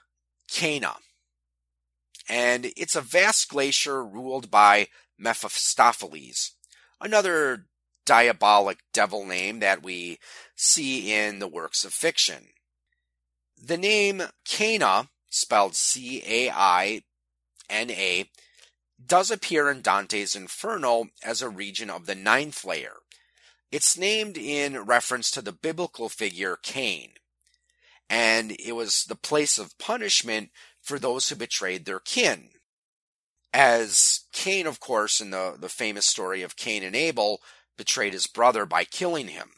Caina, 0.50 0.96
and 2.28 2.72
it's 2.76 2.96
a 2.96 3.00
vast 3.00 3.48
glacier 3.48 4.04
ruled 4.04 4.50
by 4.50 4.88
Mephistopheles, 5.16 6.52
another 7.00 7.66
diabolic 8.06 8.78
devil 8.92 9.26
name 9.26 9.60
that 9.60 9.82
we 9.82 10.18
see 10.56 11.12
in 11.12 11.38
the 11.38 11.48
works 11.48 11.84
of 11.84 11.92
fiction. 11.92 12.48
The 13.62 13.76
name 13.76 14.22
Caina 14.44 15.08
spelled 15.30 15.74
C 15.74 16.22
A 16.26 16.50
I 16.50 17.02
N 17.68 17.90
A, 17.90 18.30
does 19.04 19.30
appear 19.30 19.70
in 19.70 19.82
Dante's 19.82 20.34
Inferno 20.34 21.08
as 21.22 21.42
a 21.42 21.48
region 21.48 21.90
of 21.90 22.06
the 22.06 22.14
ninth 22.14 22.64
layer. 22.64 22.94
It's 23.70 23.98
named 23.98 24.38
in 24.38 24.86
reference 24.86 25.30
to 25.32 25.42
the 25.42 25.52
biblical 25.52 26.08
figure 26.08 26.56
Cain, 26.62 27.10
and 28.08 28.52
it 28.52 28.72
was 28.72 29.04
the 29.04 29.14
place 29.14 29.58
of 29.58 29.76
punishment 29.78 30.50
for 30.80 30.98
those 30.98 31.28
who 31.28 31.36
betrayed 31.36 31.84
their 31.84 32.00
kin. 32.00 32.48
As 33.52 34.20
Cain, 34.32 34.66
of 34.66 34.80
course, 34.80 35.20
in 35.20 35.30
the, 35.30 35.56
the 35.58 35.68
famous 35.68 36.06
story 36.06 36.42
of 36.42 36.56
Cain 36.56 36.82
and 36.82 36.94
Abel, 36.94 37.40
betrayed 37.76 38.12
his 38.12 38.26
brother 38.26 38.66
by 38.66 38.84
killing 38.84 39.28
him. 39.28 39.50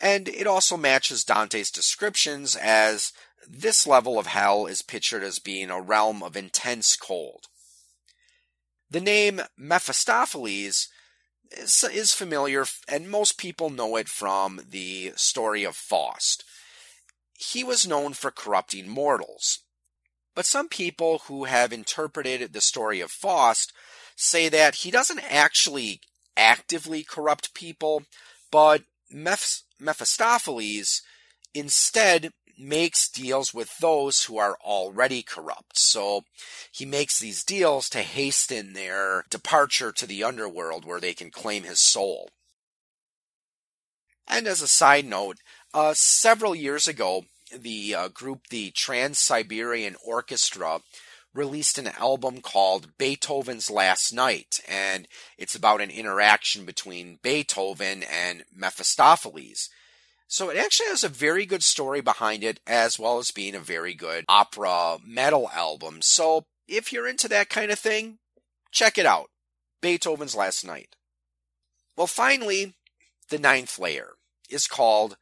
And 0.00 0.28
it 0.28 0.46
also 0.46 0.76
matches 0.76 1.24
Dante's 1.24 1.70
descriptions 1.70 2.54
as 2.54 3.12
this 3.48 3.86
level 3.86 4.18
of 4.18 4.26
hell 4.26 4.66
is 4.66 4.82
pictured 4.82 5.22
as 5.22 5.38
being 5.38 5.70
a 5.70 5.80
realm 5.80 6.22
of 6.22 6.36
intense 6.36 6.96
cold. 6.96 7.46
The 8.90 9.00
name 9.00 9.40
Mephistopheles 9.56 10.88
is, 11.50 11.84
is, 11.92 12.12
familiar, 12.12 12.66
and 12.88 13.10
most 13.10 13.38
people 13.38 13.70
know 13.70 13.96
it 13.96 14.08
from 14.08 14.60
the 14.68 15.12
story 15.16 15.64
of 15.64 15.76
Faust. 15.76 16.44
He 17.38 17.64
was 17.64 17.86
known 17.86 18.12
for 18.12 18.30
corrupting 18.30 18.88
mortals. 18.88 19.60
But 20.36 20.44
some 20.46 20.68
people 20.68 21.20
who 21.26 21.44
have 21.44 21.72
interpreted 21.72 22.52
the 22.52 22.60
story 22.60 23.00
of 23.00 23.10
Faust 23.10 23.72
say 24.14 24.50
that 24.50 24.76
he 24.76 24.90
doesn't 24.90 25.18
actually 25.20 26.02
actively 26.36 27.02
corrupt 27.02 27.54
people, 27.54 28.04
but 28.50 28.82
Meph- 29.10 29.62
Mephistopheles 29.80 31.00
instead 31.54 32.32
makes 32.58 33.08
deals 33.08 33.54
with 33.54 33.78
those 33.78 34.24
who 34.24 34.36
are 34.36 34.58
already 34.62 35.22
corrupt. 35.22 35.78
So 35.78 36.24
he 36.70 36.84
makes 36.84 37.18
these 37.18 37.42
deals 37.42 37.88
to 37.90 38.02
hasten 38.02 38.74
their 38.74 39.24
departure 39.30 39.90
to 39.92 40.06
the 40.06 40.22
underworld 40.22 40.84
where 40.84 41.00
they 41.00 41.14
can 41.14 41.30
claim 41.30 41.64
his 41.64 41.80
soul. 41.80 42.28
And 44.28 44.46
as 44.46 44.60
a 44.60 44.68
side 44.68 45.06
note, 45.06 45.38
uh, 45.72 45.94
several 45.94 46.54
years 46.54 46.86
ago, 46.86 47.24
the 47.54 47.94
uh, 47.94 48.08
group, 48.08 48.48
the 48.48 48.70
Trans 48.70 49.18
Siberian 49.18 49.96
Orchestra, 50.04 50.80
released 51.34 51.78
an 51.78 51.88
album 51.88 52.40
called 52.40 52.96
Beethoven's 52.98 53.70
Last 53.70 54.12
Night, 54.12 54.60
and 54.66 55.06
it's 55.36 55.54
about 55.54 55.80
an 55.80 55.90
interaction 55.90 56.64
between 56.64 57.18
Beethoven 57.22 58.02
and 58.02 58.44
Mephistopheles. 58.54 59.68
So 60.28 60.50
it 60.50 60.56
actually 60.56 60.88
has 60.88 61.04
a 61.04 61.08
very 61.08 61.46
good 61.46 61.62
story 61.62 62.00
behind 62.00 62.42
it, 62.42 62.60
as 62.66 62.98
well 62.98 63.18
as 63.18 63.30
being 63.30 63.54
a 63.54 63.60
very 63.60 63.94
good 63.94 64.24
opera 64.28 64.98
metal 65.04 65.48
album. 65.54 66.02
So 66.02 66.46
if 66.66 66.92
you're 66.92 67.06
into 67.06 67.28
that 67.28 67.48
kind 67.48 67.70
of 67.70 67.78
thing, 67.78 68.18
check 68.72 68.98
it 68.98 69.06
out. 69.06 69.30
Beethoven's 69.80 70.34
Last 70.34 70.64
Night. 70.64 70.96
Well, 71.96 72.08
finally, 72.08 72.74
the 73.28 73.38
ninth 73.38 73.78
layer 73.78 74.14
is 74.50 74.66
called 74.66 75.16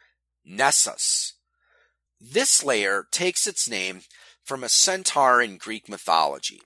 Nessus. 0.44 1.33
This 2.26 2.64
layer 2.64 3.06
takes 3.10 3.46
its 3.46 3.68
name 3.68 4.00
from 4.42 4.64
a 4.64 4.70
centaur 4.70 5.42
in 5.42 5.58
Greek 5.58 5.90
mythology. 5.90 6.62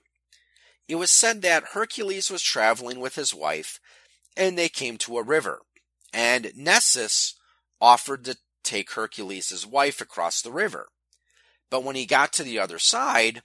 It 0.87 0.95
was 0.95 1.11
said 1.11 1.41
that 1.41 1.73
Hercules 1.73 2.31
was 2.31 2.41
traveling 2.41 3.01
with 3.01 3.15
his 3.15 3.33
wife 3.33 3.81
and 4.37 4.57
they 4.57 4.69
came 4.69 4.97
to 4.99 5.17
a 5.17 5.23
river, 5.23 5.59
and 6.13 6.53
Nessus 6.55 7.35
offered 7.81 8.23
to 8.23 8.37
take 8.63 8.91
Hercules' 8.91 9.65
wife 9.65 9.99
across 9.99 10.41
the 10.41 10.51
river. 10.51 10.87
But 11.69 11.83
when 11.83 11.97
he 11.97 12.05
got 12.05 12.31
to 12.33 12.43
the 12.43 12.57
other 12.57 12.79
side, 12.79 13.41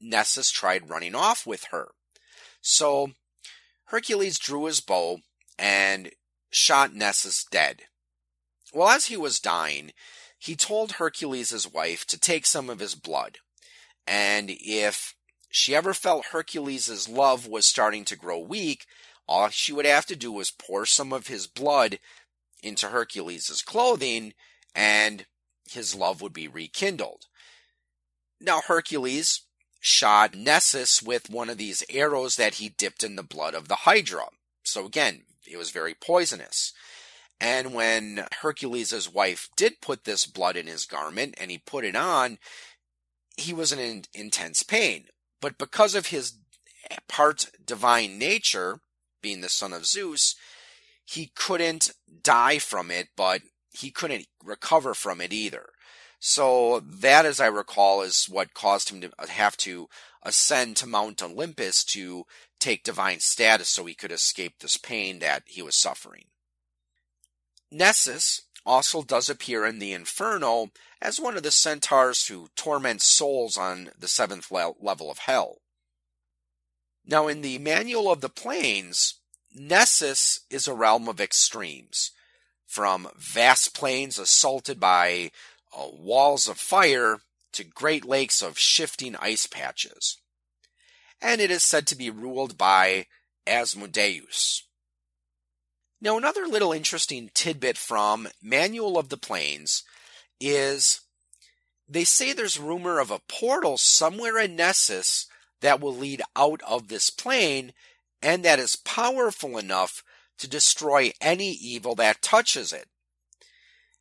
Nessus 0.00 0.50
tried 0.50 0.90
running 0.90 1.14
off 1.14 1.46
with 1.46 1.66
her. 1.70 1.92
So 2.60 3.12
Hercules 3.84 4.36
drew 4.36 4.64
his 4.64 4.80
bow 4.80 5.20
and 5.60 6.10
shot 6.50 6.92
Nessus 6.92 7.44
dead. 7.44 7.82
Well, 8.74 8.88
as 8.88 9.06
he 9.06 9.16
was 9.16 9.38
dying, 9.38 9.92
he 10.42 10.56
told 10.56 10.92
Hercules' 10.92 11.68
wife 11.72 12.04
to 12.06 12.18
take 12.18 12.46
some 12.46 12.68
of 12.68 12.80
his 12.80 12.96
blood. 12.96 13.38
And 14.08 14.50
if 14.50 15.14
she 15.50 15.72
ever 15.72 15.94
felt 15.94 16.26
Hercules' 16.26 17.08
love 17.08 17.46
was 17.46 17.64
starting 17.64 18.04
to 18.06 18.16
grow 18.16 18.40
weak, 18.40 18.86
all 19.28 19.50
she 19.50 19.72
would 19.72 19.84
have 19.84 20.04
to 20.06 20.16
do 20.16 20.32
was 20.32 20.50
pour 20.50 20.84
some 20.84 21.12
of 21.12 21.28
his 21.28 21.46
blood 21.46 22.00
into 22.60 22.88
Hercules' 22.88 23.62
clothing 23.64 24.34
and 24.74 25.26
his 25.70 25.94
love 25.94 26.20
would 26.20 26.32
be 26.32 26.48
rekindled. 26.48 27.26
Now, 28.40 28.62
Hercules 28.62 29.42
shot 29.78 30.34
Nessus 30.34 31.00
with 31.00 31.30
one 31.30 31.50
of 31.50 31.58
these 31.58 31.84
arrows 31.88 32.34
that 32.34 32.54
he 32.54 32.68
dipped 32.68 33.04
in 33.04 33.14
the 33.14 33.22
blood 33.22 33.54
of 33.54 33.68
the 33.68 33.76
Hydra. 33.76 34.26
So 34.64 34.86
again, 34.86 35.22
it 35.46 35.56
was 35.56 35.70
very 35.70 35.94
poisonous. 35.94 36.72
And 37.42 37.74
when 37.74 38.24
Hercules' 38.40 39.12
wife 39.12 39.48
did 39.56 39.80
put 39.80 40.04
this 40.04 40.26
blood 40.26 40.56
in 40.56 40.68
his 40.68 40.86
garment 40.86 41.34
and 41.40 41.50
he 41.50 41.58
put 41.58 41.84
it 41.84 41.96
on, 41.96 42.38
he 43.36 43.52
was 43.52 43.72
in 43.72 44.04
intense 44.14 44.62
pain. 44.62 45.06
But 45.40 45.58
because 45.58 45.96
of 45.96 46.06
his 46.06 46.38
part 47.08 47.46
divine 47.64 48.16
nature, 48.16 48.78
being 49.20 49.40
the 49.40 49.48
son 49.48 49.72
of 49.72 49.86
Zeus, 49.86 50.36
he 51.04 51.32
couldn't 51.34 51.90
die 52.22 52.60
from 52.60 52.92
it, 52.92 53.08
but 53.16 53.42
he 53.72 53.90
couldn't 53.90 54.28
recover 54.44 54.94
from 54.94 55.20
it 55.20 55.32
either. 55.32 55.70
So 56.20 56.78
that, 56.78 57.26
as 57.26 57.40
I 57.40 57.48
recall, 57.48 58.02
is 58.02 58.26
what 58.26 58.54
caused 58.54 58.90
him 58.90 59.00
to 59.00 59.10
have 59.28 59.56
to 59.58 59.88
ascend 60.22 60.76
to 60.76 60.86
Mount 60.86 61.20
Olympus 61.20 61.82
to 61.86 62.24
take 62.60 62.84
divine 62.84 63.18
status 63.18 63.68
so 63.68 63.84
he 63.84 63.94
could 63.94 64.12
escape 64.12 64.60
this 64.60 64.76
pain 64.76 65.18
that 65.18 65.42
he 65.46 65.60
was 65.60 65.76
suffering. 65.76 66.26
Nessus 67.72 68.42
also 68.66 69.02
does 69.02 69.30
appear 69.30 69.64
in 69.64 69.78
the 69.78 69.92
Inferno 69.92 70.70
as 71.00 71.18
one 71.18 71.36
of 71.36 71.42
the 71.42 71.50
centaurs 71.50 72.26
who 72.26 72.50
torment 72.54 73.00
souls 73.00 73.56
on 73.56 73.90
the 73.98 74.06
seventh 74.06 74.50
le- 74.50 74.74
level 74.80 75.10
of 75.10 75.18
hell. 75.18 75.62
Now, 77.04 77.26
in 77.26 77.40
the 77.40 77.58
Manual 77.58 78.12
of 78.12 78.20
the 78.20 78.28
Planes, 78.28 79.14
Nessus 79.54 80.40
is 80.50 80.68
a 80.68 80.74
realm 80.74 81.08
of 81.08 81.20
extremes, 81.20 82.12
from 82.66 83.08
vast 83.16 83.74
plains 83.74 84.18
assaulted 84.18 84.78
by 84.78 85.32
uh, 85.76 85.88
walls 85.92 86.48
of 86.48 86.58
fire 86.58 87.22
to 87.52 87.64
great 87.64 88.04
lakes 88.04 88.42
of 88.42 88.58
shifting 88.58 89.16
ice 89.16 89.46
patches. 89.46 90.18
And 91.20 91.40
it 91.40 91.50
is 91.50 91.64
said 91.64 91.86
to 91.88 91.96
be 91.96 92.10
ruled 92.10 92.56
by 92.56 93.06
Asmodeus. 93.46 94.64
Now, 96.02 96.18
another 96.18 96.46
little 96.46 96.72
interesting 96.72 97.30
tidbit 97.32 97.78
from 97.78 98.26
Manual 98.42 98.98
of 98.98 99.08
the 99.08 99.16
Planes 99.16 99.84
is 100.40 101.02
they 101.88 102.02
say 102.02 102.32
there's 102.32 102.58
rumor 102.58 102.98
of 102.98 103.12
a 103.12 103.20
portal 103.28 103.78
somewhere 103.78 104.36
in 104.36 104.56
Nessus 104.56 105.28
that 105.60 105.80
will 105.80 105.94
lead 105.94 106.20
out 106.34 106.60
of 106.66 106.88
this 106.88 107.08
plane 107.08 107.72
and 108.20 108.44
that 108.44 108.58
is 108.58 108.74
powerful 108.74 109.56
enough 109.56 110.02
to 110.38 110.48
destroy 110.48 111.12
any 111.20 111.52
evil 111.52 111.94
that 111.94 112.20
touches 112.20 112.72
it. 112.72 112.88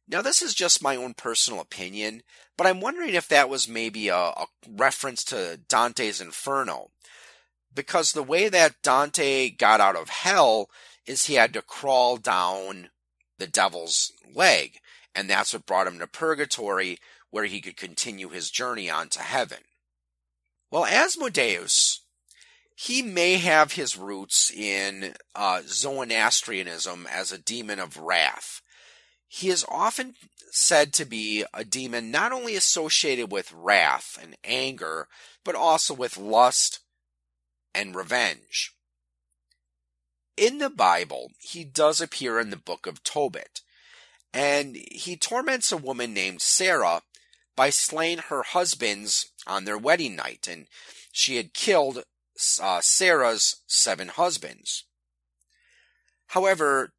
Now, 0.07 0.23
this 0.23 0.41
is 0.41 0.55
just 0.55 0.81
my 0.81 0.95
own 0.95 1.13
personal 1.13 1.59
opinion, 1.61 2.23
but 2.57 2.65
I'm 2.65 2.81
wondering 2.81 3.13
if 3.13 3.27
that 3.27 3.47
was 3.47 3.67
maybe 3.67 4.07
a, 4.07 4.15
a, 4.15 4.47
reference 4.67 5.23
to 5.25 5.59
Dante's 5.69 6.19
Inferno. 6.19 6.89
Because 7.71 8.11
the 8.11 8.23
way 8.23 8.49
that 8.49 8.81
Dante 8.81 9.51
got 9.51 9.79
out 9.79 9.95
of 9.95 10.09
hell 10.09 10.67
is 11.05 11.25
he 11.25 11.35
had 11.35 11.53
to 11.53 11.61
crawl 11.61 12.17
down 12.17 12.89
the 13.37 13.47
devil's 13.47 14.11
leg, 14.33 14.79
and 15.15 15.29
that's 15.29 15.53
what 15.53 15.65
brought 15.65 15.87
him 15.87 15.99
to 15.99 16.07
purgatory, 16.07 16.97
where 17.29 17.45
he 17.45 17.61
could 17.61 17.77
continue 17.77 18.29
his 18.29 18.51
journey 18.51 18.89
on 18.89 19.09
to 19.09 19.21
heaven. 19.21 19.59
Well, 20.69 20.85
Asmodeus, 20.85 22.01
he 22.75 23.01
may 23.01 23.37
have 23.37 23.73
his 23.73 23.97
roots 23.97 24.51
in 24.51 25.15
uh, 25.35 25.61
Zoroastrianism 25.65 27.07
as 27.11 27.31
a 27.31 27.37
demon 27.37 27.79
of 27.79 27.97
wrath. 27.97 28.61
He 29.27 29.49
is 29.49 29.65
often 29.69 30.15
said 30.51 30.93
to 30.93 31.05
be 31.05 31.45
a 31.53 31.63
demon 31.63 32.11
not 32.11 32.31
only 32.31 32.55
associated 32.55 33.31
with 33.31 33.53
wrath 33.53 34.17
and 34.21 34.35
anger, 34.43 35.07
but 35.43 35.55
also 35.55 35.93
with 35.93 36.17
lust 36.17 36.79
and 37.73 37.95
revenge. 37.95 38.73
In 40.41 40.57
the 40.57 40.71
Bible, 40.71 41.29
he 41.37 41.63
does 41.63 42.01
appear 42.01 42.39
in 42.39 42.49
the 42.49 42.57
book 42.57 42.87
of 42.87 43.03
Tobit, 43.03 43.61
and 44.33 44.75
he 44.75 45.15
torments 45.15 45.71
a 45.71 45.77
woman 45.77 46.15
named 46.15 46.41
Sarah 46.41 47.03
by 47.55 47.69
slaying 47.69 48.17
her 48.17 48.41
husbands 48.41 49.27
on 49.45 49.65
their 49.65 49.77
wedding 49.77 50.15
night, 50.15 50.47
and 50.47 50.65
she 51.11 51.35
had 51.35 51.53
killed 51.53 52.05
uh, 52.59 52.81
Sarah's 52.81 53.57
seven 53.67 54.07
husbands. 54.07 54.85
However, 56.29 56.93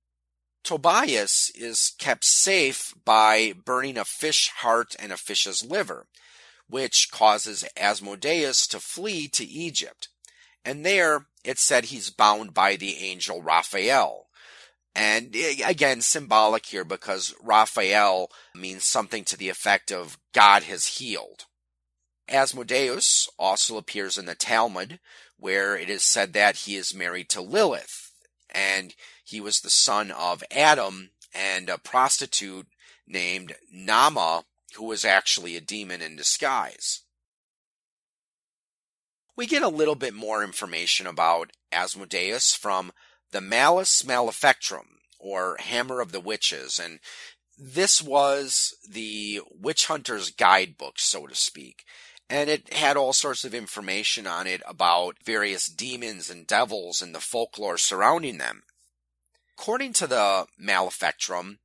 Tobias 0.63 1.51
is 1.57 1.95
kept 1.99 2.25
safe 2.25 2.95
by 3.05 3.55
burning 3.55 3.99
a 3.99 4.05
fish 4.05 4.51
heart 4.59 4.95
and 5.01 5.11
a 5.11 5.17
fish's 5.17 5.65
liver, 5.65 6.07
which 6.69 7.11
causes 7.11 7.65
Asmodeus 7.77 8.69
to 8.69 8.79
flee 8.79 9.27
to 9.31 9.45
Egypt. 9.45 10.11
And 10.65 10.87
there, 10.87 11.27
it 11.45 11.59
said 11.59 11.87
he's 11.87 12.11
bound 12.11 12.55
by 12.55 12.77
the 12.77 12.97
angel 12.99 13.43
Raphael. 13.43 14.27
And 14.95 15.35
eh, 15.35 15.57
again, 15.67 16.01
symbolic 16.01 16.67
here 16.67 16.85
because 16.85 17.35
Raphael 17.43 18.31
means 18.55 18.85
something 18.85 19.25
to 19.25 19.37
the 19.37 19.49
effect 19.49 19.91
of 19.91 20.19
God 20.33 20.65
has 20.65 20.99
healed. 20.99 21.47
Asmodeus 22.29 23.29
also 23.39 23.77
appears 23.77 24.17
in 24.17 24.27
the 24.27 24.35
Talmud, 24.35 25.01
where 25.37 25.77
it 25.77 25.91
is 25.91 26.05
said 26.05 26.33
that 26.35 26.57
he 26.57 26.77
is 26.77 26.95
married 26.95 27.29
to 27.31 27.41
Lilith, 27.41 28.13
and 28.49 28.95
he 29.25 29.41
was 29.41 29.61
the 29.61 29.71
son 29.71 30.11
of 30.11 30.45
Adam 30.51 31.11
and 31.35 31.69
a 31.69 31.79
prostitute 31.79 32.69
named 33.07 33.57
Naamah, 33.75 34.45
who 34.77 34.85
was 34.85 35.05
actually 35.05 35.57
a 35.57 35.61
demon 35.61 36.01
in 36.01 36.17
disguise. 36.17 37.03
We 39.37 39.47
get 39.47 39.63
a 39.63 39.69
little 39.69 39.95
bit 39.95 40.15
more 40.15 40.45
information 40.45 41.07
about 41.07 41.53
Asmodeus 41.73 42.55
from 42.55 42.93
the 43.31 43.41
Malleus 43.41 44.05
Maleficarum, 44.05 44.99
or 45.19 45.57
Hammer 45.59 46.01
of 46.01 46.13
the 46.13 46.21
Witches, 46.21 46.79
and 46.79 47.01
this 47.59 48.03
was 48.03 48.75
the 48.89 49.41
witch 49.51 49.87
hunter's 49.87 50.31
guidebook, 50.31 50.99
so 50.99 51.27
to 51.27 51.35
speak. 51.35 51.85
And 52.29 52.51
it 52.51 52.73
had 52.73 52.97
all 52.97 53.13
sorts 53.13 53.45
of 53.45 53.55
information 53.55 54.27
on 54.27 54.47
it 54.47 54.63
about 54.67 55.17
various 55.25 55.67
demons 55.67 56.29
and 56.29 56.47
devils 56.47 57.01
and 57.01 57.15
the 57.15 57.21
folklore 57.21 57.79
surrounding 57.79 58.39
them. 58.39 58.63
According 59.59 59.93
to 59.95 60.07
the 60.07 60.47
Maleficarum, 60.59 61.59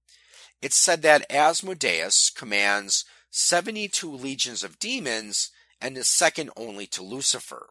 it 0.61 0.73
said 0.73 1.01
that 1.01 1.29
Asmodeus 1.31 2.29
commands 2.29 3.05
72 3.31 4.09
legions 4.11 4.63
of 4.63 4.79
demons 4.79 5.51
and 5.81 5.97
is 5.97 6.07
second 6.07 6.49
only 6.55 6.87
to 6.87 7.03
Lucifer. 7.03 7.67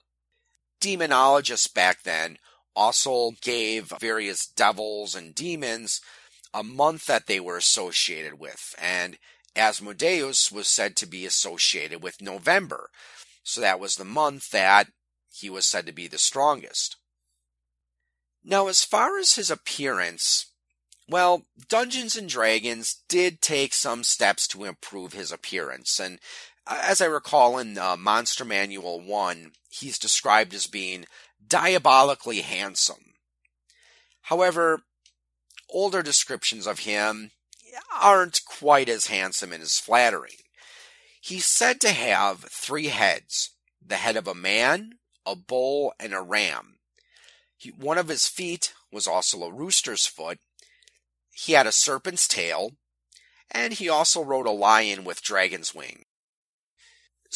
Demonologists 0.80 1.72
back 1.72 2.02
then 2.02 2.38
also 2.74 3.32
gave 3.40 3.92
various 4.00 4.46
devils 4.46 5.14
and 5.14 5.34
demons 5.34 6.00
a 6.52 6.62
month 6.62 7.06
that 7.06 7.26
they 7.26 7.40
were 7.40 7.56
associated 7.56 8.38
with, 8.38 8.74
and 8.80 9.18
Asmodeus 9.56 10.52
was 10.52 10.68
said 10.68 10.96
to 10.96 11.06
be 11.06 11.26
associated 11.26 12.02
with 12.02 12.20
November. 12.20 12.90
So 13.42 13.60
that 13.60 13.80
was 13.80 13.96
the 13.96 14.04
month 14.04 14.50
that 14.50 14.88
he 15.32 15.48
was 15.50 15.66
said 15.66 15.86
to 15.86 15.92
be 15.92 16.08
the 16.08 16.18
strongest. 16.18 16.96
Now, 18.44 18.68
as 18.68 18.84
far 18.84 19.18
as 19.18 19.34
his 19.34 19.50
appearance, 19.50 20.52
well, 21.08 21.46
Dungeons 21.68 22.16
and 22.16 22.28
Dragons 22.28 23.02
did 23.08 23.40
take 23.40 23.74
some 23.74 24.04
steps 24.04 24.46
to 24.48 24.64
improve 24.64 25.12
his 25.12 25.32
appearance, 25.32 25.98
and 26.00 26.20
as 26.68 27.00
I 27.00 27.06
recall 27.06 27.58
in 27.58 27.78
uh, 27.78 27.96
Monster 27.96 28.44
Manual 28.44 29.00
1, 29.00 29.52
he's 29.70 29.98
described 29.98 30.54
as 30.54 30.66
being 30.66 31.06
diabolically 31.46 32.40
handsome. 32.40 33.14
However, 34.22 34.82
older 35.70 36.02
descriptions 36.02 36.66
of 36.66 36.80
him 36.80 37.30
aren't 38.00 38.40
quite 38.44 38.88
as 38.88 39.06
handsome 39.06 39.52
and 39.52 39.62
as 39.62 39.78
flattering. 39.78 40.36
He's 41.20 41.46
said 41.46 41.80
to 41.80 41.90
have 41.90 42.46
three 42.50 42.86
heads 42.86 43.50
the 43.84 43.96
head 43.96 44.16
of 44.16 44.26
a 44.26 44.34
man, 44.34 44.94
a 45.24 45.36
bull, 45.36 45.92
and 46.00 46.12
a 46.12 46.20
ram. 46.20 46.78
He, 47.56 47.70
one 47.70 47.98
of 47.98 48.08
his 48.08 48.26
feet 48.26 48.74
was 48.90 49.06
also 49.06 49.42
a 49.44 49.52
rooster's 49.52 50.06
foot. 50.06 50.40
He 51.32 51.52
had 51.52 51.66
a 51.66 51.72
serpent's 51.72 52.26
tail, 52.26 52.72
and 53.50 53.74
he 53.74 53.88
also 53.88 54.24
rode 54.24 54.46
a 54.46 54.50
lion 54.50 55.04
with 55.04 55.22
dragon's 55.22 55.72
wing. 55.72 56.05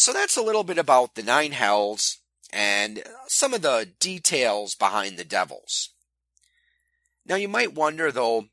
So 0.01 0.14
that's 0.14 0.38
a 0.38 0.42
little 0.42 0.64
bit 0.64 0.78
about 0.78 1.14
the 1.14 1.22
nine 1.22 1.53
hells 1.53 2.20
and 2.51 3.01
uh, 3.01 3.03
some 3.26 3.53
of 3.53 3.61
the 3.61 3.86
details 4.01 4.74
behind 4.74 5.18
the 5.18 5.24
devils. 5.24 5.90
Now 7.26 7.34
you 7.34 7.48
might 7.48 7.74
wonder 7.74 8.11
though, 8.11 8.46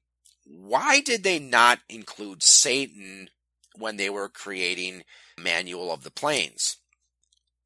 why 0.43 1.00
did 1.00 1.24
they 1.24 1.39
not 1.39 1.80
include 1.88 2.43
Satan 2.43 3.30
when 3.78 3.95
they 3.95 4.10
were 4.10 4.28
creating 4.28 5.04
Manual 5.39 5.89
of 5.89 6.04
the 6.04 6.12
Planes? 6.12 6.80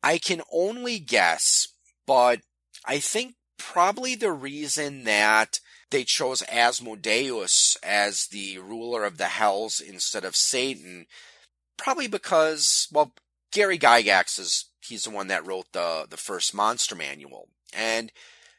I 0.03 0.19
can 0.19 0.43
only 0.53 0.99
guess, 0.99 1.69
but 2.05 2.41
I 2.85 2.99
think 2.99 3.33
probably 3.57 4.13
the 4.13 4.31
reason 4.31 5.05
that 5.05 5.59
they 5.89 6.03
chose 6.03 6.43
Asmodeus 6.51 7.77
as 7.81 8.27
the 8.27 8.59
ruler 8.59 9.05
of 9.05 9.17
the 9.17 9.25
hells 9.25 9.79
instead 9.79 10.23
of 10.23 10.35
Satan, 10.35 11.07
probably 11.77 12.07
because, 12.07 12.87
well, 12.91 13.13
Gary 13.51 13.77
Gygax 13.77 14.39
is 14.39 14.65
he's 14.81 15.03
the 15.03 15.09
one 15.09 15.27
that 15.27 15.45
wrote 15.45 15.71
the 15.73 16.07
the 16.09 16.17
first 16.17 16.53
monster 16.53 16.95
manual 16.95 17.49
and 17.73 18.11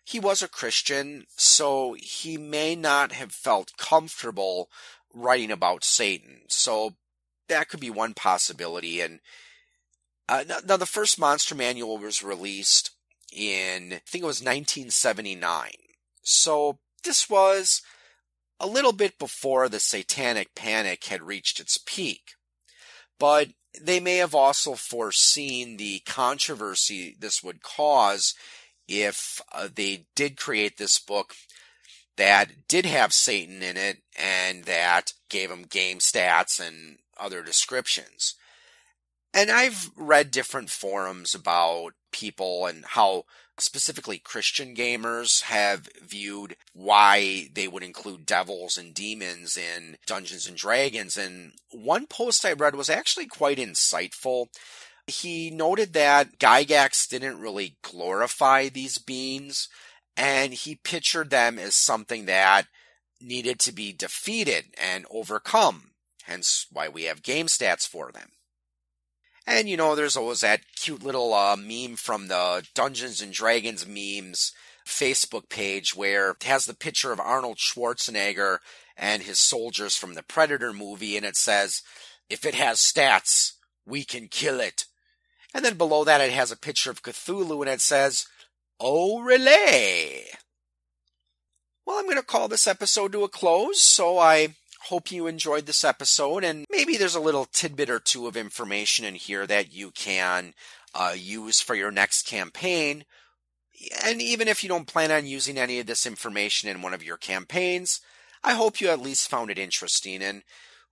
he 0.04 0.18
was 0.18 0.42
a 0.42 0.48
Christian, 0.48 1.26
so 1.36 1.94
he 1.98 2.36
may 2.36 2.74
not 2.74 3.12
have 3.12 3.32
felt 3.32 3.76
comfortable 3.76 4.68
writing 5.14 5.50
about 5.50 5.84
Satan. 5.84 6.42
So 6.48 6.96
that 7.48 7.68
could 7.68 7.80
be 7.80 7.90
one 7.90 8.14
possibility. 8.14 9.00
And 9.00 9.20
uh, 10.28 10.44
now, 10.66 10.76
the 10.76 10.86
first 10.86 11.18
monster 11.18 11.54
manual 11.54 11.98
was 11.98 12.22
released 12.22 12.90
in, 13.32 13.92
I 13.92 14.00
think 14.06 14.22
it 14.22 14.26
was 14.26 14.40
1979. 14.40 15.70
So 16.22 16.78
this 17.04 17.30
was 17.30 17.82
a 18.58 18.66
little 18.66 18.92
bit 18.92 19.18
before 19.18 19.68
the 19.68 19.80
satanic 19.80 20.54
panic 20.54 21.04
had 21.04 21.22
reached 21.22 21.60
its 21.60 21.78
peak. 21.78 22.32
But 23.18 23.48
they 23.80 24.00
may 24.00 24.16
have 24.16 24.34
also 24.34 24.74
foreseen 24.74 25.76
the 25.76 26.00
controversy 26.00 27.16
this 27.18 27.42
would 27.42 27.62
cause 27.62 28.34
if 28.88 29.40
uh, 29.52 29.68
they 29.74 30.06
did 30.14 30.36
create 30.36 30.76
this 30.76 30.98
book 30.98 31.34
that 32.16 32.68
did 32.68 32.84
have 32.84 33.12
Satan 33.12 33.62
in 33.62 33.76
it 33.76 34.02
and 34.18 34.64
that 34.64 35.14
gave 35.28 35.50
him 35.50 35.62
game 35.62 35.98
stats 35.98 36.60
and 36.60 36.98
other 37.18 37.42
descriptions. 37.42 38.34
And 39.34 39.50
I've 39.50 39.90
read 39.96 40.30
different 40.30 40.70
forums 40.70 41.34
about 41.34 41.94
people 42.12 42.66
and 42.66 42.84
how 42.84 43.24
specifically 43.58 44.18
Christian 44.18 44.74
gamers 44.74 45.42
have 45.42 45.88
viewed 46.02 46.56
why 46.74 47.48
they 47.54 47.68
would 47.68 47.82
include 47.82 48.26
devils 48.26 48.76
and 48.76 48.94
demons 48.94 49.56
in 49.56 49.96
Dungeons 50.06 50.46
and 50.46 50.56
Dragons. 50.56 51.16
And 51.16 51.52
one 51.70 52.06
post 52.06 52.44
I 52.44 52.52
read 52.52 52.74
was 52.74 52.90
actually 52.90 53.26
quite 53.26 53.58
insightful. 53.58 54.48
He 55.06 55.50
noted 55.50 55.94
that 55.94 56.38
Gygax 56.38 57.08
didn't 57.08 57.40
really 57.40 57.76
glorify 57.82 58.68
these 58.68 58.98
beings, 58.98 59.68
and 60.16 60.52
he 60.52 60.76
pictured 60.76 61.30
them 61.30 61.58
as 61.58 61.74
something 61.74 62.26
that 62.26 62.66
needed 63.20 63.58
to 63.60 63.72
be 63.72 63.92
defeated 63.92 64.66
and 64.80 65.06
overcome, 65.10 65.92
hence 66.24 66.66
why 66.70 66.88
we 66.88 67.04
have 67.04 67.22
game 67.22 67.46
stats 67.46 67.86
for 67.86 68.12
them. 68.12 68.30
And 69.46 69.68
you 69.68 69.76
know, 69.76 69.94
there's 69.94 70.16
always 70.16 70.40
that 70.40 70.60
cute 70.76 71.02
little 71.02 71.34
uh, 71.34 71.56
meme 71.56 71.96
from 71.96 72.28
the 72.28 72.66
Dungeons 72.74 73.20
and 73.20 73.32
Dragons 73.32 73.86
memes 73.86 74.52
Facebook 74.86 75.48
page 75.48 75.94
where 75.94 76.30
it 76.30 76.42
has 76.44 76.66
the 76.66 76.74
picture 76.74 77.12
of 77.12 77.20
Arnold 77.20 77.58
Schwarzenegger 77.58 78.58
and 78.96 79.22
his 79.22 79.40
soldiers 79.40 79.96
from 79.96 80.14
the 80.14 80.22
Predator 80.22 80.72
movie, 80.72 81.16
and 81.16 81.26
it 81.26 81.36
says, 81.36 81.82
"If 82.28 82.44
it 82.44 82.54
has 82.54 82.78
stats, 82.78 83.52
we 83.84 84.04
can 84.04 84.28
kill 84.28 84.60
it." 84.60 84.84
And 85.54 85.64
then 85.64 85.76
below 85.76 86.04
that, 86.04 86.20
it 86.20 86.32
has 86.32 86.50
a 86.50 86.56
picture 86.56 86.90
of 86.90 87.02
Cthulhu, 87.02 87.60
and 87.60 87.70
it 87.70 87.80
says, 87.80 88.26
"Oh, 88.78 89.20
relay." 89.20 90.26
Well, 91.84 91.98
I'm 91.98 92.04
going 92.04 92.16
to 92.16 92.22
call 92.22 92.48
this 92.48 92.66
episode 92.68 93.12
to 93.12 93.24
a 93.24 93.28
close, 93.28 93.80
so 93.80 94.18
I 94.18 94.54
hope 94.86 95.10
you 95.10 95.26
enjoyed 95.26 95.66
this 95.66 95.84
episode 95.84 96.44
and 96.44 96.66
maybe 96.70 96.96
there's 96.96 97.14
a 97.14 97.20
little 97.20 97.44
tidbit 97.44 97.90
or 97.90 97.98
two 97.98 98.26
of 98.26 98.36
information 98.36 99.04
in 99.04 99.14
here 99.14 99.46
that 99.46 99.72
you 99.72 99.90
can 99.90 100.54
uh, 100.94 101.14
use 101.16 101.60
for 101.60 101.74
your 101.74 101.90
next 101.90 102.26
campaign. 102.26 103.04
And 104.04 104.20
even 104.20 104.48
if 104.48 104.62
you 104.62 104.68
don't 104.68 104.86
plan 104.86 105.10
on 105.10 105.26
using 105.26 105.58
any 105.58 105.78
of 105.80 105.86
this 105.86 106.06
information 106.06 106.68
in 106.68 106.82
one 106.82 106.94
of 106.94 107.02
your 107.02 107.16
campaigns, 107.16 108.00
I 108.44 108.54
hope 108.54 108.80
you 108.80 108.88
at 108.88 109.00
least 109.00 109.28
found 109.28 109.50
it 109.50 109.58
interesting. 109.58 110.22
And 110.22 110.42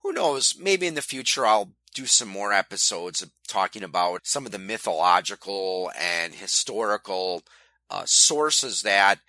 who 0.01 0.11
knows, 0.11 0.55
maybe 0.59 0.87
in 0.87 0.95
the 0.95 1.01
future 1.01 1.45
I'll 1.45 1.73
do 1.93 2.05
some 2.05 2.29
more 2.29 2.53
episodes 2.53 3.25
talking 3.47 3.83
about 3.83 4.25
some 4.25 4.45
of 4.45 4.51
the 4.51 4.59
mythological 4.59 5.91
and 5.99 6.33
historical 6.33 7.43
uh, 7.89 8.03
sources 8.05 8.81
that 8.81 9.19